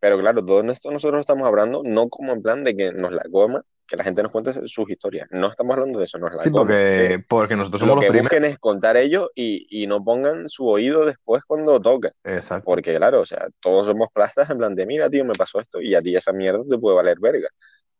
pero 0.00 0.18
claro, 0.18 0.44
todo 0.44 0.60
esto 0.70 0.90
nosotros 0.90 1.20
estamos 1.20 1.46
hablando 1.46 1.82
no 1.84 2.08
como 2.08 2.32
en 2.32 2.42
plan 2.42 2.62
de 2.62 2.76
que 2.76 2.92
nos 2.92 3.12
la 3.12 3.24
coma, 3.30 3.62
que 3.86 3.96
la 3.96 4.04
gente 4.04 4.22
nos 4.22 4.32
cuente 4.32 4.52
sus 4.68 4.88
historias. 4.90 5.28
No 5.30 5.48
estamos 5.48 5.74
hablando 5.74 5.98
de 5.98 6.04
eso, 6.04 6.18
nos 6.18 6.32
la 6.34 6.42
Sí, 6.42 6.50
que- 6.50 6.52
porque, 6.52 7.24
porque 7.28 7.56
nosotros 7.56 7.80
somos 7.80 7.96
lo 7.96 7.96
los 7.96 8.04
que 8.04 8.10
primeros. 8.10 8.30
busquen 8.30 8.44
es 8.50 8.58
contar 8.58 8.96
ellos 8.96 9.28
y, 9.34 9.66
y 9.82 9.86
no 9.86 10.02
pongan 10.04 10.48
su 10.48 10.68
oído 10.68 11.04
después 11.04 11.44
cuando 11.46 11.80
toca. 11.80 12.12
Exacto. 12.22 12.64
Porque, 12.66 12.94
claro, 12.96 13.20
o 13.20 13.26
sea, 13.26 13.46
todos 13.60 13.86
somos 13.86 14.08
plastas 14.12 14.48
en 14.50 14.58
plan 14.58 14.74
de, 14.74 14.86
mira, 14.86 15.08
tío, 15.10 15.24
me 15.24 15.34
pasó 15.34 15.60
esto, 15.60 15.80
y 15.80 15.94
a 15.94 16.02
ti 16.02 16.14
esa 16.14 16.32
mierda 16.32 16.62
te 16.68 16.78
puede 16.78 16.96
valer 16.96 17.18
verga, 17.20 17.48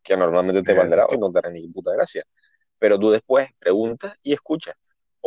que 0.03 0.15
normalmente 0.15 0.61
te 0.63 0.73
valdrá 0.73 1.05
o 1.07 1.17
no 1.19 1.31
te 1.31 1.39
hará 1.39 1.51
ni 1.51 1.67
puta 1.69 1.91
gracia. 1.93 2.23
Pero 2.77 2.99
tú 2.99 3.09
después 3.11 3.47
preguntas 3.57 4.13
y 4.21 4.33
escuchas. 4.33 4.75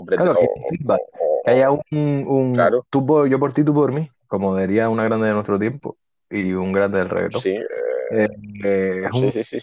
Claro, 0.06 0.34
que 0.34 0.38
o- 0.38 0.42
haya 0.42 0.48
o- 0.54 0.68
feedback, 0.68 1.00
o- 1.20 1.42
que 1.44 1.50
haya 1.50 1.70
un, 1.70 1.82
un 2.26 2.54
Claro. 2.54 2.86
tú 2.90 3.04
por- 3.06 3.28
yo 3.28 3.38
por 3.38 3.52
ti, 3.52 3.64
tú 3.64 3.74
por 3.74 3.92
mí, 3.92 4.08
como 4.26 4.56
diría 4.56 4.88
una 4.88 5.04
grande 5.04 5.28
de 5.28 5.34
nuestro 5.34 5.58
tiempo 5.58 5.96
y 6.30 6.52
un 6.52 6.72
grande 6.72 6.98
del 6.98 7.08
reggaetón. 7.08 7.40
sí, 7.40 7.50
eh, 8.10 8.28
Eh, 8.64 9.02
es 9.04 9.12
sí, 9.12 9.26
un, 9.26 9.32
sí, 9.44 9.56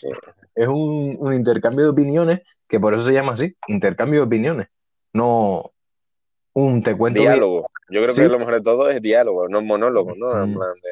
es 0.55 0.67
un, 0.67 1.17
un 1.19 1.33
intercambio 1.33 1.85
de 1.85 1.91
opiniones 1.91 2.41
que 2.67 2.79
por 2.79 2.93
eso 2.93 3.03
se 3.03 3.13
llama 3.13 3.33
así, 3.33 3.53
intercambio 3.67 4.21
de 4.21 4.25
opiniones, 4.25 4.67
no 5.13 5.71
un 6.53 6.81
te 6.81 6.95
cuento 6.95 7.19
Diálogo. 7.19 7.65
Yo 7.89 8.01
creo 8.03 8.15
que 8.15 8.29
lo 8.29 8.39
mejor 8.39 8.53
de 8.55 8.61
todo 8.61 8.89
es 8.89 9.01
diálogo, 9.01 9.49
no 9.49 9.61
monólogo, 9.61 10.15
¿no? 10.15 10.41
En 10.41 10.51
Mm. 10.51 10.53
plan 10.55 10.73
de, 10.81 10.89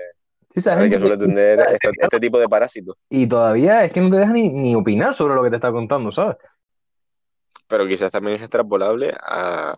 Sí, 0.47 0.89
que 0.89 0.99
suele 0.99 1.17
tener 1.17 1.59
este, 1.79 1.89
este 1.99 2.19
tipo 2.19 2.39
de 2.39 2.47
parásitos. 2.47 2.95
y 3.09 3.25
todavía 3.25 3.83
es 3.85 3.91
que 3.91 4.01
no 4.01 4.09
te 4.09 4.17
deja 4.17 4.33
ni, 4.33 4.49
ni 4.49 4.75
opinar 4.75 5.15
sobre 5.15 5.33
lo 5.35 5.43
que 5.43 5.49
te 5.49 5.55
está 5.55 5.71
contando, 5.71 6.11
¿sabes? 6.11 6.35
Pero 7.67 7.87
quizás 7.87 8.11
también 8.11 8.37
es 8.37 8.41
extrapolable 8.43 9.13
a, 9.21 9.77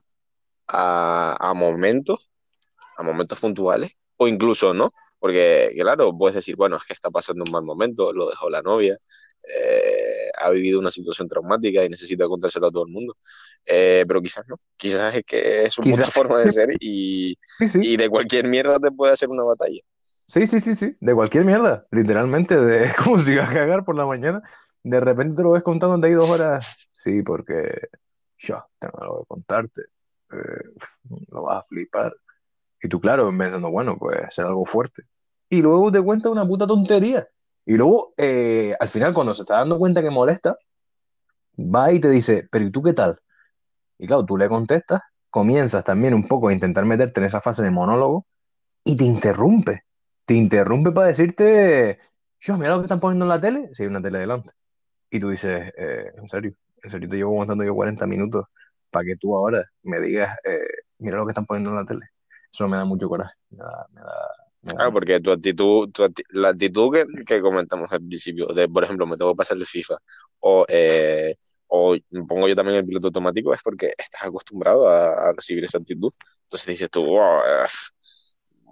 a, 0.67 1.49
a 1.49 1.53
momentos, 1.53 2.29
a 2.97 3.03
momentos 3.03 3.39
puntuales, 3.39 3.93
o 4.17 4.27
incluso 4.27 4.73
no. 4.73 4.93
Porque, 5.19 5.71
claro, 5.79 6.15
puedes 6.17 6.35
decir, 6.35 6.55
bueno, 6.55 6.77
es 6.77 6.85
que 6.85 6.93
está 6.93 7.09
pasando 7.09 7.43
un 7.45 7.51
mal 7.51 7.63
momento, 7.63 8.13
lo 8.13 8.29
dejó 8.29 8.49
la 8.49 8.61
novia, 8.61 8.97
eh, 9.43 10.29
ha 10.37 10.49
vivido 10.51 10.79
una 10.79 10.91
situación 10.91 11.27
traumática 11.27 11.83
y 11.83 11.89
necesita 11.89 12.27
contárselo 12.27 12.67
a 12.67 12.71
todo 12.71 12.85
el 12.85 12.91
mundo. 12.91 13.17
Eh, 13.65 14.05
pero 14.07 14.21
quizás 14.21 14.45
no. 14.47 14.57
Quizás 14.77 15.15
es 15.15 15.23
que 15.25 15.63
es 15.65 15.73
su 15.73 15.85
puta 15.87 16.07
Quizás. 16.07 16.13
forma 16.13 16.39
de 16.39 16.51
ser 16.51 16.69
y, 16.79 17.37
Sí, 17.57 17.69
sí. 17.69 17.79
y 17.81 17.97
de 17.97 18.09
cualquier 18.09 18.45
mierda 18.47 18.79
te 18.79 18.91
puede 18.91 19.13
hacer 19.13 19.29
una 19.29 19.43
batalla. 19.43 19.81
Sí, 20.27 20.47
sí, 20.47 20.59
sí, 20.59 20.73
sí, 20.75 20.97
de 20.99 21.13
cualquier 21.13 21.45
mierda, 21.45 21.85
literalmente, 21.91 22.55
de, 22.59 22.93
como 23.03 23.19
si 23.21 23.35
vas 23.35 23.49
a 23.49 23.53
cagar 23.53 23.85
por 23.85 23.95
la 23.95 24.05
mañana, 24.05 24.41
de 24.85 24.99
repente 24.99 25.35
te 25.35 25.41
lo 25.41 25.51
ves 25.51 25.63
contando 25.63 25.97
de 25.97 26.07
ahí 26.07 26.13
dos 26.13 26.29
horas, 26.29 26.89
sí, 26.91 27.23
porque 27.23 27.89
yo 28.37 28.63
tengo 28.77 29.01
algo 29.01 29.19
que 29.21 29.27
contarte, 29.27 29.81
eh, 30.31 30.69
lo 31.29 31.41
vas 31.41 31.59
a 31.59 31.63
flipar, 31.63 32.15
y 32.79 32.87
tú, 32.87 33.01
claro, 33.01 33.35
pensando, 33.35 33.71
bueno, 33.71 33.97
pues 33.97 34.33
será 34.33 34.49
algo 34.49 34.63
fuerte, 34.63 35.01
y 35.49 35.63
luego 35.63 35.91
te 35.91 36.01
cuenta 36.03 36.29
una 36.29 36.47
puta 36.47 36.67
tontería, 36.67 37.27
y 37.65 37.77
luego, 37.77 38.13
eh, 38.15 38.75
al 38.79 38.87
final, 38.87 39.13
cuando 39.15 39.33
se 39.33 39.41
está 39.41 39.55
dando 39.55 39.79
cuenta 39.79 40.03
que 40.03 40.11
molesta, 40.11 40.55
va 41.57 41.91
y 41.91 41.99
te 41.99 42.09
dice, 42.09 42.47
pero 42.51 42.65
¿y 42.65 42.69
tú 42.69 42.83
qué 42.83 42.93
tal? 42.93 43.19
Y 43.97 44.05
claro, 44.05 44.23
tú 44.23 44.37
le 44.37 44.47
contestas, 44.47 45.01
comienzas 45.31 45.83
también 45.83 46.13
un 46.13 46.27
poco 46.27 46.49
a 46.49 46.53
intentar 46.53 46.85
meterte 46.85 47.21
en 47.21 47.25
esa 47.25 47.41
fase 47.41 47.63
de 47.63 47.71
monólogo, 47.71 48.27
y 48.83 48.95
te 48.95 49.03
interrumpe. 49.03 49.83
Te 50.25 50.35
interrumpe 50.35 50.91
para 50.91 51.07
decirte, 51.07 51.99
yo, 52.39 52.55
mira 52.55 52.69
lo 52.69 52.77
que 52.77 52.85
están 52.85 52.99
poniendo 52.99 53.25
en 53.25 53.29
la 53.29 53.41
tele, 53.41 53.71
si 53.73 53.81
hay 53.81 53.89
una 53.89 54.01
tele 54.01 54.19
delante. 54.19 54.51
Y 55.15 55.19
tú 55.19 55.29
dices, 55.29 55.71
eh, 55.77 56.11
en 56.17 56.27
serio, 56.29 56.53
en 56.83 56.89
serio 56.89 57.09
te 57.09 57.15
llevo 57.17 57.31
aguantando 57.31 57.63
yo 57.63 57.73
40 57.75 58.05
minutos 58.07 58.45
para 58.89 59.05
que 59.05 59.15
tú 59.15 59.35
ahora 59.35 59.63
me 59.83 59.99
digas, 59.99 60.37
eh, 60.43 60.59
mira 60.99 61.17
lo 61.17 61.25
que 61.25 61.31
están 61.31 61.45
poniendo 61.45 61.69
en 61.71 61.77
la 61.77 61.85
tele. 61.85 62.05
Eso 62.51 62.67
me 62.67 62.77
da 62.77 62.85
mucho 62.85 63.07
coraje. 63.09 63.33
Me 63.49 63.57
da, 63.59 63.87
me 63.91 64.01
da, 64.01 64.11
Claro, 64.63 64.91
porque 64.93 65.19
tu 65.19 65.31
actitud, 65.31 65.91
tu 65.91 66.03
acti- 66.03 66.23
la 66.31 66.49
actitud 66.49 66.91
que, 67.25 67.41
comentamos 67.41 67.91
al 67.91 67.99
principio, 67.99 68.47
de 68.47 68.67
por 68.67 68.83
ejemplo, 68.83 69.05
me 69.05 69.15
tengo 69.15 69.33
que 69.33 69.37
pasar 69.37 69.57
el 69.57 69.65
FIFA, 69.65 69.97
o, 70.39 70.65
eh, 70.67 71.35
o 71.67 71.95
pongo 72.27 72.47
yo 72.47 72.55
también 72.55 72.77
el 72.77 72.85
piloto 72.85 73.07
automático, 73.07 73.53
es 73.53 73.61
porque 73.63 73.93
estás 73.97 74.23
acostumbrado 74.23 74.89
a, 74.89 75.29
a 75.29 75.33
recibir 75.33 75.63
esa 75.65 75.77
actitud. 75.77 76.11
Entonces 76.43 76.67
dices 76.67 76.89
tú, 76.89 77.03
"Wow, 77.05 77.41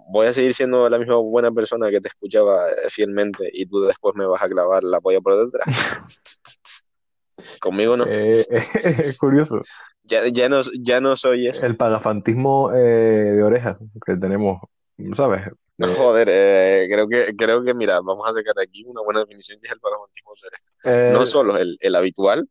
voy 0.08 0.26
a 0.26 0.32
seguir 0.32 0.54
siendo 0.54 0.88
la 0.88 0.98
misma 0.98 1.16
buena 1.16 1.50
persona 1.50 1.90
que 1.90 2.00
te 2.00 2.08
escuchaba 2.08 2.68
eh, 2.70 2.90
fielmente 2.90 3.50
y 3.52 3.66
tú 3.66 3.80
después 3.82 4.14
me 4.14 4.26
vas 4.26 4.42
a 4.42 4.48
clavar 4.48 4.84
la 4.84 5.00
polla 5.00 5.20
por 5.20 5.44
detrás. 5.44 5.66
Conmigo 7.60 7.96
no. 7.96 8.06
Eh, 8.06 8.30
es 8.30 9.18
curioso. 9.18 9.60
Ya, 10.04 10.26
ya 10.28 10.48
no, 10.48 10.60
ya 10.80 11.00
no 11.00 11.16
soy 11.16 11.48
ese. 11.48 11.66
El 11.66 11.76
pagafantismo 11.76 12.72
eh, 12.72 12.78
de 12.78 13.42
orejas 13.42 13.78
que 14.04 14.16
tenemos, 14.16 14.60
¿sabes? 15.14 15.48
No, 15.76 15.88
joder, 15.88 16.28
eh, 16.30 16.86
creo 16.88 17.08
que, 17.08 17.34
creo 17.36 17.64
que, 17.64 17.74
mira, 17.74 18.00
vamos 18.00 18.28
a 18.28 18.32
sacar 18.32 18.54
aquí 18.62 18.84
una 18.86 19.02
buena 19.02 19.20
definición 19.20 19.58
que 19.60 19.66
es 19.66 19.72
el 19.72 19.80
paramontismo 19.80 20.30
Eh, 20.84 21.10
no 21.12 21.26
solo 21.26 21.56
el, 21.56 21.76
el 21.80 21.94
habitual, 21.96 22.48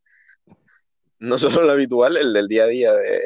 no 1.20 1.38
solo 1.38 1.62
el 1.62 1.70
habitual, 1.70 2.18
el 2.18 2.34
del 2.34 2.48
día 2.48 2.64
a 2.64 2.68
día 2.68 2.92
de 2.94 3.24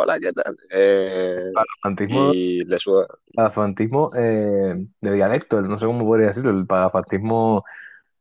hola, 0.00 0.18
¿qué 0.20 0.32
tal? 0.32 0.56
Eh, 0.70 1.50
pagafantismo, 1.52 2.32
y 2.32 2.64
le 2.64 2.78
suda. 2.78 3.06
pagafantismo 3.34 4.12
eh, 4.16 4.74
de 5.00 5.12
dialecto, 5.12 5.60
no 5.60 5.76
sé 5.76 5.86
cómo 5.86 6.04
podría 6.04 6.28
decirlo, 6.28 6.50
el 6.50 6.66
pagafantismo 6.66 7.64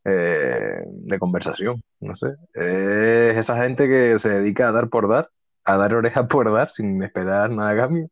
eh, 0.04 0.82
de 0.88 1.20
conversación, 1.20 1.84
no 2.00 2.16
sé. 2.16 2.30
Es 2.54 3.38
esa 3.38 3.62
gente 3.62 3.88
que 3.88 4.18
se 4.18 4.30
dedica 4.30 4.70
a 4.70 4.72
dar 4.72 4.90
por 4.90 5.08
dar, 5.08 5.30
a 5.66 5.78
dar 5.78 5.94
orejas 5.94 6.26
por 6.30 6.52
dar, 6.52 6.72
sin 6.72 7.04
esperar 7.04 7.52
nada 7.52 7.70
a 7.70 7.76
cambio, 7.76 8.10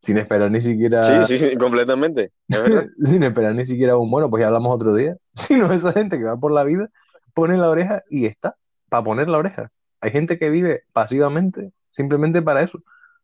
sin 0.00 0.18
esperar 0.18 0.52
ni 0.52 0.62
siquiera, 0.62 1.02
Sí, 1.02 1.36
sí, 1.36 1.50
sí, 1.50 1.56
completamente. 1.56 2.30
Sin 3.04 3.24
esperar 3.24 3.56
ni 3.56 3.66
siquiera 3.66 3.96
un 3.96 4.10
bueno, 4.10 4.30
pues 4.30 4.42
ya 4.42 4.48
hablamos 4.48 4.72
otro 4.72 4.94
día, 4.94 5.16
sino 5.34 5.72
esa 5.72 5.92
gente 5.92 6.16
que 6.16 6.24
va 6.24 6.36
por 6.36 6.52
la 6.52 6.62
vida, 6.62 6.88
pone 7.32 7.56
la 7.56 7.68
oreja 7.68 8.04
y 8.08 8.26
está, 8.26 8.56
para 8.88 9.02
poner 9.02 9.28
la 9.28 9.38
oreja. 9.38 9.72
Hay 10.00 10.12
gente 10.12 10.38
que 10.38 10.50
vive 10.50 10.82
pasivamente, 10.92 11.72
simplemente 11.94 12.42
para 12.42 12.62
eso, 12.62 12.82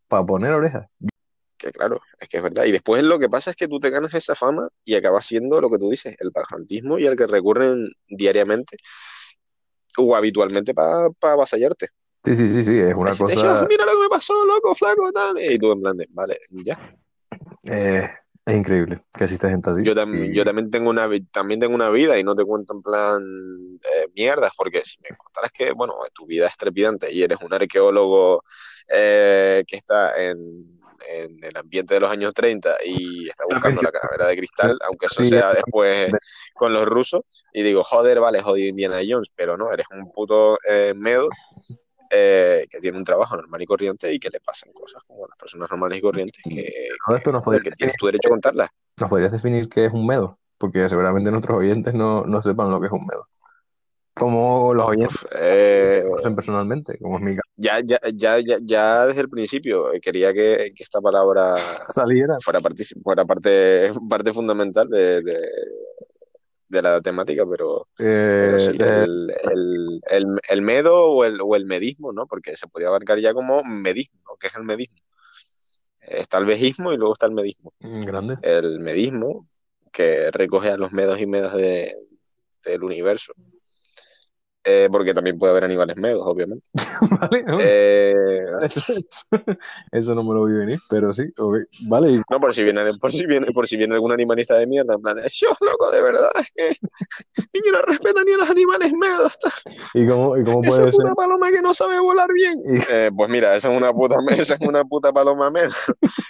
para 0.08 0.24
poner 0.24 0.52
orejas. 0.52 0.86
Que 1.58 1.72
claro, 1.72 2.00
es 2.18 2.28
que 2.28 2.38
es 2.38 2.42
verdad. 2.42 2.64
Y 2.64 2.72
después 2.72 3.02
lo 3.04 3.18
que 3.18 3.28
pasa 3.28 3.50
es 3.50 3.56
que 3.56 3.68
tú 3.68 3.78
te 3.80 3.90
ganas 3.90 4.14
esa 4.14 4.34
fama 4.34 4.68
y 4.84 4.94
acabas 4.94 5.26
siendo 5.26 5.60
lo 5.60 5.68
que 5.68 5.78
tú 5.78 5.90
dices, 5.90 6.14
el 6.18 6.30
pajantismo 6.32 6.98
y 6.98 7.06
el 7.06 7.16
que 7.16 7.26
recurren 7.26 7.90
diariamente 8.08 8.76
o 9.98 10.14
habitualmente 10.16 10.72
para 10.72 11.08
avasallarte. 11.20 11.88
Sí, 12.24 12.34
sí, 12.34 12.46
sí, 12.46 12.62
sí, 12.62 12.78
es 12.78 12.94
una 12.94 13.14
cosa... 13.16 13.34
"Yo, 13.34 13.66
mira 13.68 13.84
lo 13.84 13.92
que 13.92 13.98
me 14.04 14.08
pasó, 14.08 14.44
loco, 14.46 14.74
flaco, 14.74 15.10
tal. 15.12 15.38
Y 15.40 15.58
tú 15.58 15.72
en 15.72 15.80
plan 15.80 15.96
de, 15.96 16.06
vale, 16.10 16.38
ya. 16.50 16.78
Eh, 17.64 18.08
es 18.50 18.56
increíble 18.56 19.00
que 19.16 19.24
exista 19.24 19.48
gente 19.48 19.70
así. 19.70 19.82
Yo, 19.84 19.94
tam- 19.94 20.30
Y- 20.30 20.34
yo 20.34 20.44
también 20.44 20.70
tengo 20.70 20.90
una 20.90 21.08
también 21.32 21.60
tengo 21.60 21.74
una 21.74 21.90
vida 21.90 22.18
y 22.18 22.24
no 22.24 22.34
te 22.34 22.44
cuento 22.44 22.74
en 22.74 22.82
plan 22.82 23.22
eh, 23.22 24.06
mierdas, 24.14 24.52
porque 24.56 24.82
si 24.84 24.98
me 25.00 25.08
contaras 25.16 25.50
que, 25.52 25.72
bueno, 25.72 25.94
tu 26.12 26.26
vida 26.26 26.46
es 26.46 26.56
trepidante 26.56 27.12
y 27.12 27.22
eres 27.22 27.40
un 27.40 27.52
arqueólogo 27.54 28.42
eh, 28.88 29.64
que 29.66 29.76
está 29.76 30.20
en, 30.22 30.80
en 31.08 31.44
el 31.44 31.56
ambiente 31.56 31.94
de 31.94 32.00
los 32.00 32.10
años 32.10 32.34
30 32.34 32.76
y 32.84 33.28
está 33.28 33.44
buscando 33.46 33.80
la 33.82 33.90
calavera 33.90 34.26
de 34.26 34.36
cristal, 34.36 34.78
aunque 34.86 35.06
eso 35.06 35.24
sea 35.24 35.50
es- 35.50 35.56
después 35.56 36.10
con 36.54 36.72
los 36.74 36.86
rusos, 36.86 37.22
y 37.52 37.62
digo, 37.62 37.82
joder, 37.84 38.20
vale, 38.20 38.42
jodido 38.42 38.68
Indiana 38.68 38.98
Jones, 39.08 39.30
pero 39.34 39.56
no, 39.56 39.72
eres 39.72 39.86
un 39.92 40.10
puto 40.12 40.58
eh, 40.68 40.92
medo 40.94 41.28
eh, 42.10 42.66
que 42.70 42.80
tiene 42.80 42.98
un 42.98 43.04
trabajo 43.04 43.36
normal 43.36 43.62
y 43.62 43.66
corriente 43.66 44.12
y 44.12 44.18
que 44.18 44.30
le 44.30 44.40
pasan 44.40 44.72
cosas 44.72 45.02
como 45.04 45.24
a 45.24 45.28
las 45.28 45.38
personas 45.38 45.70
normales 45.70 45.98
y 45.98 46.02
corrientes 46.02 46.42
que, 46.48 46.72
Todo 47.06 47.16
esto 47.16 47.32
nos 47.32 47.42
podría 47.42 47.62
que 47.62 47.70
tienes 47.72 47.96
tu 47.96 48.06
derecho 48.06 48.28
a 48.28 48.30
contarlas. 48.32 48.70
¿Nos 48.98 49.08
podrías 49.08 49.32
definir 49.32 49.68
qué 49.68 49.86
es 49.86 49.92
un 49.92 50.06
medo? 50.06 50.38
Porque 50.58 50.88
seguramente 50.88 51.30
nuestros 51.30 51.58
oyentes 51.58 51.94
no, 51.94 52.22
no 52.26 52.42
sepan 52.42 52.70
lo 52.70 52.80
que 52.80 52.86
es 52.86 52.92
un 52.92 53.06
medo. 53.06 53.26
Como 54.14 54.74
los 54.74 54.86
oyentes 54.86 55.16
Uf, 55.16 55.26
eh, 55.34 56.00
lo 56.04 56.10
conocen 56.10 56.34
personalmente, 56.36 56.98
como 56.98 57.16
es 57.16 57.22
mi 57.22 57.36
caso. 57.36 57.48
ya, 57.56 57.80
ya, 57.80 57.98
ya, 58.12 58.38
ya, 58.40 58.58
ya 58.62 59.06
desde 59.06 59.22
el 59.22 59.30
principio 59.30 59.92
eh, 59.94 60.00
quería 60.00 60.32
que, 60.34 60.72
que 60.74 60.82
esta 60.82 61.00
palabra 61.00 61.54
Saliera. 61.88 62.36
fuera, 62.40 62.60
partic- 62.60 63.00
fuera 63.02 63.24
parte, 63.24 63.90
parte 64.08 64.32
fundamental 64.32 64.88
de, 64.88 65.22
de, 65.22 65.40
de 66.68 66.82
la 66.82 67.00
temática, 67.00 67.44
pero 67.48 67.79
Eh, 68.02 68.56
sí, 68.58 68.76
eh, 68.80 69.04
el, 69.04 69.30
el, 69.50 70.00
el, 70.08 70.26
el 70.48 70.62
medo 70.62 71.04
o 71.04 71.24
el, 71.24 71.40
o 71.40 71.54
el 71.54 71.66
medismo, 71.66 72.12
¿no? 72.12 72.26
Porque 72.26 72.56
se 72.56 72.66
podía 72.66 72.88
abarcar 72.88 73.18
ya 73.18 73.34
como 73.34 73.62
medismo, 73.62 74.20
¿no? 74.26 74.36
¿Qué 74.36 74.46
es 74.46 74.56
el 74.56 74.64
medismo? 74.64 74.98
Está 76.00 76.38
el 76.38 76.46
vejismo 76.46 76.92
y 76.92 76.96
luego 76.96 77.12
está 77.12 77.26
el 77.26 77.32
medismo. 77.32 77.72
grande. 77.80 78.36
El 78.42 78.80
medismo, 78.80 79.46
que 79.92 80.30
recoge 80.30 80.70
a 80.70 80.76
los 80.76 80.92
medos 80.92 81.20
y 81.20 81.26
medas 81.26 81.54
de, 81.54 81.92
del 82.64 82.82
universo. 82.82 83.32
Eh, 84.62 84.88
porque 84.92 85.14
también 85.14 85.38
puede 85.38 85.52
haber 85.52 85.64
animales 85.64 85.96
medos, 85.96 86.22
obviamente. 86.24 86.68
Vale, 87.20 87.42
¿no? 87.46 87.56
Eh, 87.60 88.14
Eso, 88.62 88.92
eso 89.90 90.14
no 90.14 90.22
me 90.22 90.34
lo 90.34 90.44
vi 90.44 90.54
venir, 90.54 90.78
pero 90.88 91.12
sí. 91.14 91.22
ok. 91.38 91.56
Vale, 91.88 92.10
y- 92.12 92.22
No, 92.30 92.38
por 92.40 92.52
si 92.52 92.62
viene, 92.62 92.92
por 93.00 93.10
si 93.10 93.26
viene, 93.26 93.46
por 93.52 93.66
si 93.66 93.76
viene 93.78 93.94
algún 93.94 94.12
animalista 94.12 94.56
de 94.58 94.66
mierda, 94.66 94.94
en 94.94 95.00
plan, 95.02 95.16
yo, 95.32 95.48
loco, 95.60 95.90
de 95.90 96.02
verdad, 96.02 96.30
es 96.38 96.52
que 96.54 96.76
niño 97.54 97.72
no 97.72 97.82
respeta 97.82 98.20
ni 98.24 98.32
a 98.32 98.36
los 98.36 98.50
animales 98.50 98.92
medos, 98.92 99.38
¿y 99.94 100.06
cómo, 100.06 100.36
y 100.36 100.44
cómo 100.44 100.62
esa 100.62 100.76
puede 100.78 100.92
ser? 100.92 101.00
puta 101.04 101.14
paloma 101.14 101.50
que 101.50 101.62
no 101.62 101.72
sabe 101.72 101.98
volar 101.98 102.28
bien. 102.32 102.60
Y- 102.66 102.80
Eh, 102.92 103.10
pues 103.16 103.30
mira, 103.30 103.56
esa 103.56 103.70
es 103.72 103.76
una 103.78 103.92
puta, 103.94 104.16
esa 104.36 104.54
es 104.54 104.60
una 104.60 104.84
puta 104.84 105.10
paloma 105.12 105.50
medo, 105.50 105.70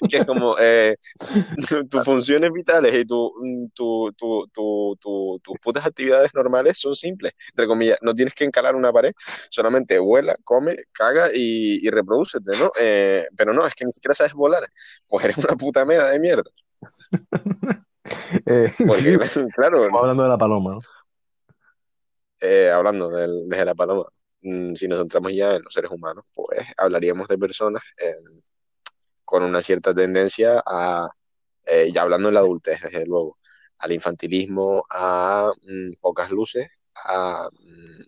que 0.09 0.19
es 0.19 0.25
como 0.25 0.55
eh, 0.61 0.97
tus 1.91 2.05
funciones 2.05 2.51
vitales 2.53 2.95
y 2.95 3.05
tu, 3.05 3.33
tu, 3.75 4.13
tu, 4.17 4.47
tu, 4.53 4.97
tu- 5.01 5.41
tus 5.43 5.59
putas 5.61 5.85
actividades 5.85 6.33
normales 6.35 6.79
son 6.79 6.95
simples, 6.95 7.33
entre 7.49 7.67
comillas, 7.67 7.99
no 8.03 8.15
tienes 8.21 8.35
que 8.35 8.45
encalar 8.45 8.75
una 8.77 8.93
pared, 8.93 9.13
solamente 9.49 9.99
vuela, 9.99 10.35
come, 10.45 10.77
caga 10.93 11.29
y, 11.35 11.87
y 11.87 11.91
reprodúcete, 11.91 12.53
¿no? 12.59 12.71
Eh, 12.79 13.27
pero 13.37 13.53
no, 13.55 13.67
es 13.67 13.75
que 13.75 13.87
ni 13.87 13.93
siquiera 13.93 14.15
sabes 14.15 14.35
volar, 14.35 14.63
pues 15.09 15.25
eres 15.25 15.39
una 15.39 15.57
puta 15.57 15.85
meda 15.87 16.11
de 16.11 16.19
mierda. 16.21 16.51
eh, 18.47 18.71
Porque, 18.87 19.19
sí, 19.27 19.41
claro, 19.57 19.79
estamos 19.85 20.01
hablando 20.03 20.23
de 20.25 20.29
la 20.29 20.39
paloma, 20.39 20.73
¿no? 20.75 20.81
eh, 22.41 22.71
hablando 22.71 23.09
del- 23.11 23.49
de 23.49 23.65
la 23.65 23.75
paloma. 23.75 24.05
mm, 24.43 24.75
si 24.75 24.89
nos 24.89 24.99
centramos 25.01 25.33
ya 25.35 25.55
en 25.57 25.63
los 25.63 25.73
seres 25.75 25.91
humanos, 25.91 26.25
pues 26.35 26.67
hablaríamos 26.79 27.29
de 27.29 27.37
personas 27.39 27.83
em, 27.99 28.41
con 29.25 29.43
una 29.43 29.61
cierta 29.63 29.95
tendencia 29.95 30.63
a, 30.67 31.09
eh, 31.67 31.91
ya 31.93 32.03
hablando 32.03 32.29
en 32.29 32.35
la 32.35 32.41
adultez, 32.41 32.81
desde 32.83 33.07
luego, 33.07 33.39
al 33.79 33.93
infantilismo, 33.93 34.85
a 34.91 35.53
mm, 35.63 35.95
pocas 36.01 36.31
luces, 36.31 36.69
a 36.95 37.49
mm, 37.53 38.03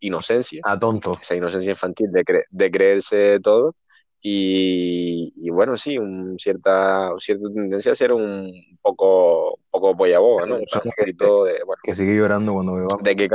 inocencia. 0.00 0.60
A 0.64 0.78
tonto. 0.78 1.18
Esa 1.20 1.34
inocencia 1.34 1.70
infantil 1.70 2.10
de, 2.12 2.24
cre- 2.24 2.46
de 2.50 2.70
creerse 2.70 3.40
todo. 3.40 3.74
Y, 4.22 5.32
y 5.36 5.48
bueno, 5.50 5.76
sí, 5.78 5.96
un 5.96 6.38
cierta, 6.38 7.10
cierta 7.18 7.48
tendencia 7.54 7.92
a 7.92 7.96
ser 7.96 8.12
un 8.12 8.52
poco, 8.82 9.54
un 9.54 9.64
poco 9.70 9.96
polla 9.96 10.18
boba, 10.18 10.46
¿no? 10.46 10.56
Un 10.84 10.92
poquito 10.96 11.44
de, 11.44 11.62
bueno, 11.64 11.80
Que 11.82 11.94
sigue 11.94 12.14
llorando 12.16 12.52
cuando 12.52 12.74
beba. 12.74 12.96
de 13.02 13.16
que... 13.16 13.28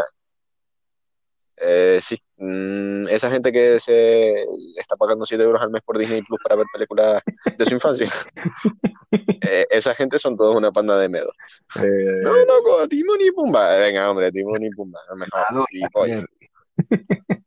Eh, 1.57 1.99
sí, 2.01 2.17
Mm, 2.37 3.07
esa 3.07 3.29
gente 3.31 3.51
que 3.53 3.79
se 3.79 4.33
está 4.77 4.97
pagando 4.97 5.25
7 5.25 5.41
euros 5.43 5.61
al 5.61 5.69
mes 5.71 5.81
por 5.83 5.97
Disney 5.97 6.21
Plus 6.21 6.39
para 6.43 6.55
ver 6.57 6.65
películas 6.73 7.21
de 7.57 7.65
su 7.65 7.73
infancia, 7.73 8.07
Eh, 9.47 9.65
esa 9.69 9.93
gente 9.95 10.19
son 10.19 10.35
todos 10.35 10.55
una 10.57 10.71
panda 10.73 10.97
de 10.97 11.07
medos. 11.07 11.31
Eh, 11.81 12.19
No, 12.23 12.31
no, 12.31 12.61
co- 12.63 12.87
Timón 12.89 13.17
y 13.21 13.31
Pumba. 13.31 13.77
Venga, 13.77 14.09
hombre, 14.11 14.29
Timón 14.31 14.61
y 14.61 14.69
Pumba. 14.71 14.99
Mejor. 15.15 15.29
Claro, 15.47 15.65
gilipollas. 15.71 16.25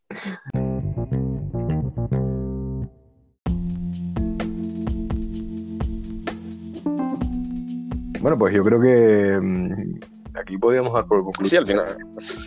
Bueno, 8.21 8.37
pues 8.39 8.55
yo 8.55 8.65
creo 8.65 8.81
que 8.81 9.39
mm, 9.41 10.01
aquí 10.35 10.59
podíamos 10.59 10.93
dar 10.93 11.07
por 11.07 11.23
concluido 11.25 11.49
Sí, 11.51 11.57
al 11.57 11.67
final. 11.67 11.97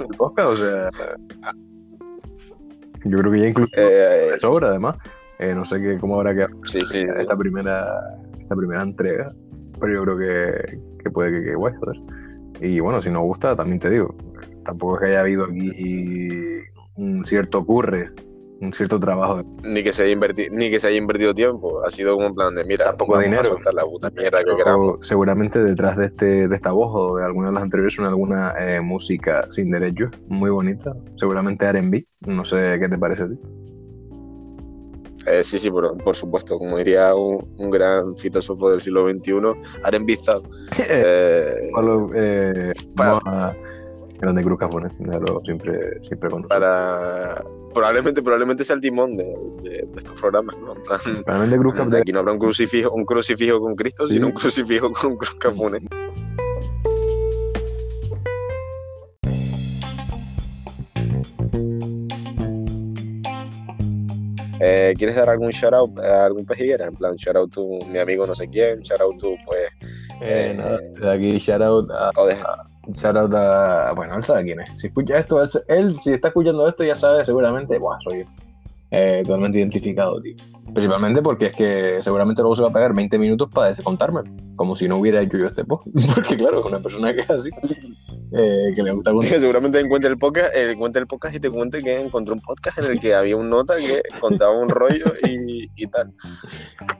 el 0.10 0.18
podcast, 0.18 0.50
o 0.50 0.58
sea, 0.58 0.90
yo 3.04 3.18
creo 3.20 3.32
que 3.32 3.40
ya 3.40 3.48
incluso 3.48 3.72
Eh, 3.78 4.32
sobra, 4.40 4.70
además. 4.70 4.98
Eh, 5.40 5.56
no 5.56 5.66
sé 5.66 5.82
qué, 5.82 5.98
cómo 5.98 6.18
habrá 6.18 6.34
quedado 6.36 6.54
sí, 6.66 6.82
sí. 6.82 6.88
sí. 6.88 7.06
esta 7.20 7.36
primera, 7.36 7.88
esta 8.40 8.56
primera 8.56 8.82
entrega, 8.84 9.34
pero 9.80 9.94
yo 9.94 10.04
creo 10.04 10.18
que, 10.18 10.80
que 11.04 11.10
puede 11.10 11.32
que 11.32 11.44
quede 11.46 11.56
guay, 11.56 11.74
joder. 11.80 11.98
Y 12.62 12.80
bueno, 12.80 13.02
si 13.02 13.10
nos 13.10 13.24
gusta, 13.24 13.56
también 13.56 13.80
te 13.80 13.90
digo, 13.90 14.16
tampoco 14.64 14.96
es 14.96 15.02
que 15.02 15.08
haya 15.08 15.22
habido 15.22 15.46
aquí 15.46 16.62
un 16.96 17.26
cierto 17.26 17.66
curre, 17.66 18.12
un 18.62 18.72
cierto 18.74 19.00
trabajo 19.00 19.44
Ni 19.64 19.84
que 19.84 19.92
se 19.92 20.04
haya 20.04 20.14
invertido, 20.14 20.50
ni 20.56 20.70
que 20.70 20.80
se 20.80 20.88
haya 20.88 20.98
invertido 20.98 21.34
tiempo. 21.34 21.84
Ha 21.84 21.90
sido 21.90 22.16
como 22.16 22.28
en 22.28 22.36
plan 22.36 22.56
de, 22.56 22.64
mira, 22.64 22.96
vamos 22.98 23.20
dinero. 23.24 23.42
a 23.42 23.44
soltar 23.46 23.74
la 23.74 23.84
puta 23.84 24.10
mierda 24.12 24.40
que 24.44 24.56
queramos. 24.56 24.92
Pero 24.94 25.04
seguramente 25.04 25.64
detrás 25.64 25.98
de 25.98 26.06
este 26.06 26.48
de 26.48 26.56
esta 26.56 26.72
voz 26.72 26.92
o 26.94 27.18
de 27.18 27.26
alguna 27.26 27.48
de 27.48 27.54
las 27.54 27.64
anteriores 27.64 27.94
son 27.96 28.06
alguna 28.06 28.54
eh, 28.60 28.80
música 28.82 29.48
sin 29.52 29.72
derechos 29.72 30.12
muy 30.28 30.50
bonita, 30.52 30.96
seguramente 31.16 31.66
R&B, 31.66 32.06
no 32.22 32.46
sé 32.46 32.78
qué 32.80 32.88
te 32.88 32.98
parece 32.98 33.24
a 33.24 33.28
ti. 33.30 33.40
Eh, 35.28 35.44
sí, 35.44 35.60
sí, 35.60 35.70
por, 35.70 35.96
por 36.04 36.16
supuesto. 36.16 36.58
Como 36.58 36.78
diría 36.78 37.14
un, 37.14 37.48
un 37.58 37.70
gran 37.70 38.16
filósofo 38.18 38.72
del 38.72 38.82
siglo 38.82 39.08
XXI, 39.08 39.34
Aren 39.84 40.06
Bizarro. 40.06 40.42
Eh, 40.88 41.54
Pablo, 41.76 42.10
eh, 42.16 42.74
Para- 42.96 43.56
Grande 44.20 44.44
Cruz 44.44 44.60
Cafones, 44.60 44.92
siempre 45.44 46.00
siempre 46.04 46.30
conozco. 46.30 46.48
para 46.50 47.44
probablemente 47.74 48.22
probablemente 48.22 48.64
sea 48.64 48.76
el 48.76 48.82
timón 48.82 49.16
de, 49.16 49.24
de- 49.64 49.88
de 49.92 49.98
estos 50.00 50.20
programas 50.20 50.58
¿no? 50.60 50.74
En 50.76 51.24
plan, 51.24 51.50
Cruz 51.60 51.74
Cafones 51.76 52.02
aquí 52.02 52.12
no 52.12 52.20
habrá 52.20 52.34
un 52.34 52.40
crucifijo 52.40 52.92
un 52.92 53.06
crucifijo 53.06 53.60
con 53.60 53.76
Cristo 53.76 54.08
Sí. 54.08 54.14
sino 54.16 54.28
un 54.28 54.34
crucifijo 54.34 54.92
con 54.92 55.16
Cruz 55.18 55.36
Cafunes 55.40 55.84
Eh, 64.64 64.94
¿Quieres 64.98 65.16
dar 65.16 65.28
algún 65.30 65.50
shout 65.50 65.74
out 65.74 65.98
a 66.00 66.26
algún 66.26 66.46
pejiguera? 66.46 66.86
En 66.86 66.96
plan, 66.96 67.16
shout 67.16 67.36
out 67.36 67.52
to 67.52 67.80
mi 67.88 67.98
amigo 67.98 68.28
no 68.28 68.36
sé 68.36 68.48
quién, 68.48 68.82
shout 68.82 69.02
out 69.02 69.18
to, 69.20 69.36
pues, 69.46 69.66
Eh, 70.22 70.52
eh, 70.52 70.56
nada, 70.56 70.78
de 70.78 71.12
aquí 71.12 71.40
shout 71.40 71.62
out 71.64 71.90
a, 71.92 72.12
joder, 72.14 72.38
shout 72.94 73.16
out 73.18 73.34
a- 73.34 73.94
bueno, 73.96 74.16
él 74.16 74.24
sabe 74.24 74.44
quién 74.44 74.60
es. 74.62 74.70
Si 74.76 74.88
escucha 74.88 75.18
esto, 75.18 75.42
él, 75.42 75.50
él, 75.68 76.00
si 76.00 76.14
está 76.14 76.30
escuchando 76.30 76.68
esto 76.68 76.84
ya 76.84 76.96
sabe 76.96 77.24
seguramente, 77.26 77.78
buah, 77.78 78.00
soy. 78.02 78.26
Eh, 78.94 79.22
totalmente 79.26 79.58
identificado, 79.58 80.22
tío. 80.22 80.36
Principalmente 80.74 81.22
porque 81.22 81.46
es 81.48 81.56
que 81.56 81.98
seguramente 82.02 82.42
luego 82.42 82.56
se 82.58 82.62
va 82.62 82.70
a 82.70 82.74
pegar 82.74 82.94
20 82.94 83.18
minutos 83.18 83.50
para 83.50 83.74
contarme, 83.76 84.22
como 84.58 84.76
si 84.76 84.88
no 84.88 84.98
hubiera 84.98 85.22
hecho 85.22 85.38
yo 85.38 85.48
este 85.48 85.64
post. 85.64 85.88
Porque 86.16 86.36
claro, 86.36 86.60
es 86.60 86.66
una 86.66 86.80
persona 86.80 87.14
que 87.14 87.22
es 87.22 87.30
así, 87.30 87.50
eh, 88.32 88.72
que 88.76 88.84
le 88.84 88.92
gusta 88.92 89.12
contar. 89.12 89.30
que 89.34 89.40
seguramente 89.40 89.80
encuentre 89.80 90.10
el 90.10 90.18
podcast, 90.18 90.56
eh, 90.56 90.72
encuentre 90.72 91.02
el 91.02 91.08
podcast 91.08 91.36
y 91.36 91.40
te 91.40 91.50
cuente 91.50 91.82
que 91.84 92.00
encontró 92.00 92.34
un 92.34 92.42
podcast 92.42 92.80
en 92.80 92.86
el 92.86 93.00
que 93.00 93.14
había 93.14 93.36
un 93.36 93.50
nota 93.50 93.76
que 93.78 94.02
contaba 94.20 94.52
un 94.58 94.70
rollo 94.70 95.14
y, 95.28 95.70
y 95.76 95.88
tal. 95.88 96.14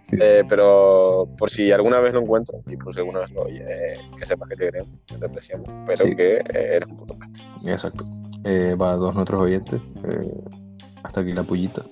Sí, 0.02 0.16
sí. 0.16 0.18
Eh, 0.22 0.44
pero 0.48 1.28
por 1.38 1.50
si 1.50 1.72
alguna 1.72 2.00
vez 2.00 2.14
lo 2.14 2.22
encuentro 2.22 2.60
y 2.68 2.76
por 2.78 2.94
si 2.94 3.00
alguna 3.00 3.20
vez 3.22 3.32
lo 3.32 3.44
oye, 3.44 3.64
eh, 3.68 3.98
que 4.18 4.26
sepas 4.26 4.50
que 4.50 4.56
te 4.56 4.66
queremos, 4.66 4.90
que 5.06 5.16
te 5.16 5.26
apreciamos, 5.26 5.68
pero 5.86 6.06
Sí. 6.06 6.16
que 6.16 6.36
eh, 6.38 6.44
eres 6.76 6.90
un 6.90 6.96
puto 6.98 7.18
pestre. 7.18 7.44
Exacto. 7.72 8.04
Eh, 8.44 8.76
para 8.78 8.96
todos 8.96 9.14
nuestros 9.16 9.42
oyentes, 9.42 9.80
eh, 10.10 10.34
hasta 11.04 11.22
aquí 11.22 11.32
la 11.34 11.44
pullita 11.44 11.84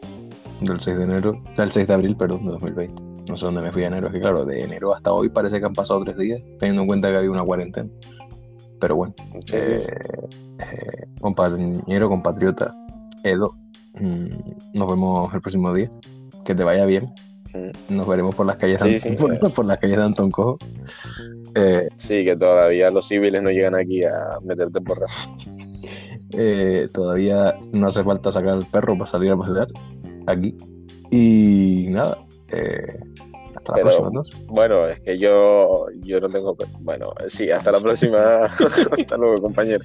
del 0.61 0.79
6 0.81 0.97
de 0.97 1.03
enero, 1.03 1.41
del 1.55 1.71
6 1.71 1.87
de 1.87 1.93
abril, 1.93 2.17
perdón, 2.17 2.45
de 2.45 2.51
2020. 2.53 3.03
No 3.29 3.37
sé 3.37 3.45
dónde 3.45 3.61
me 3.61 3.71
fui 3.71 3.83
a 3.83 3.87
enero, 3.87 4.07
es 4.07 4.13
que 4.13 4.19
claro, 4.19 4.43
de 4.43 4.63
enero 4.63 4.93
hasta 4.95 5.13
hoy 5.13 5.29
parece 5.29 5.59
que 5.59 5.65
han 5.65 5.73
pasado 5.73 6.03
tres 6.03 6.17
días, 6.17 6.41
teniendo 6.57 6.81
en 6.81 6.87
cuenta 6.87 7.11
que 7.11 7.17
había 7.17 7.29
una 7.31 7.43
cuarentena. 7.45 7.87
Pero 8.79 8.95
bueno, 8.95 9.13
Sí, 9.45 9.57
sí, 9.61 9.77
sí. 9.77 9.87
eh, 9.91 10.27
eh, 10.59 11.05
compañero, 11.19 12.09
compatriota, 12.09 12.73
Edo, 13.23 13.55
mm, 13.99 14.27
nos 14.73 14.89
vemos 14.89 15.33
el 15.33 15.41
próximo 15.41 15.73
día. 15.73 15.89
Que 16.45 16.55
te 16.55 16.63
vaya 16.63 16.85
bien. 16.85 17.11
Mm. 17.53 17.95
Nos 17.95 18.07
veremos 18.07 18.35
por 18.35 18.45
las 18.45 18.57
calles, 18.57 18.81
Sí, 18.81 19.11
por, 19.11 19.37
por 19.53 19.65
las 19.65 19.77
calles 19.79 19.97
de 19.97 20.03
Anton 20.03 20.31
Cojo. 20.31 20.57
Eh, 21.55 21.89
Sí, 21.97 22.23
que 22.23 22.35
todavía 22.35 22.91
los 22.91 23.07
civiles 23.07 23.41
no 23.41 23.49
llegan 23.49 23.75
aquí 23.75 24.03
a 24.03 24.39
meterte 24.43 24.81
por 24.81 24.99
todavía 26.93 27.55
no 27.73 27.87
hace 27.87 28.03
falta 28.03 28.31
sacar 28.31 28.49
al 28.49 28.65
perro 28.67 28.97
para 28.97 29.09
salir 29.09 29.31
a 29.31 29.37
pasear 29.37 29.67
aquí. 30.27 30.55
Y 31.11 31.87
nada, 31.89 32.19
eh, 32.49 32.99
hasta 33.55 33.77
la 33.77 33.81
próxima. 33.81 34.23
Bueno, 34.47 34.87
es 34.87 34.99
que 34.99 35.17
yo, 35.17 35.87
yo 36.01 36.19
no 36.19 36.29
tengo. 36.29 36.55
Bueno, 36.81 37.13
sí, 37.27 37.51
hasta 37.51 37.71
la 37.71 37.79
próxima. 37.79 38.45
hasta 38.97 39.17
luego, 39.17 39.41
compañero. 39.41 39.83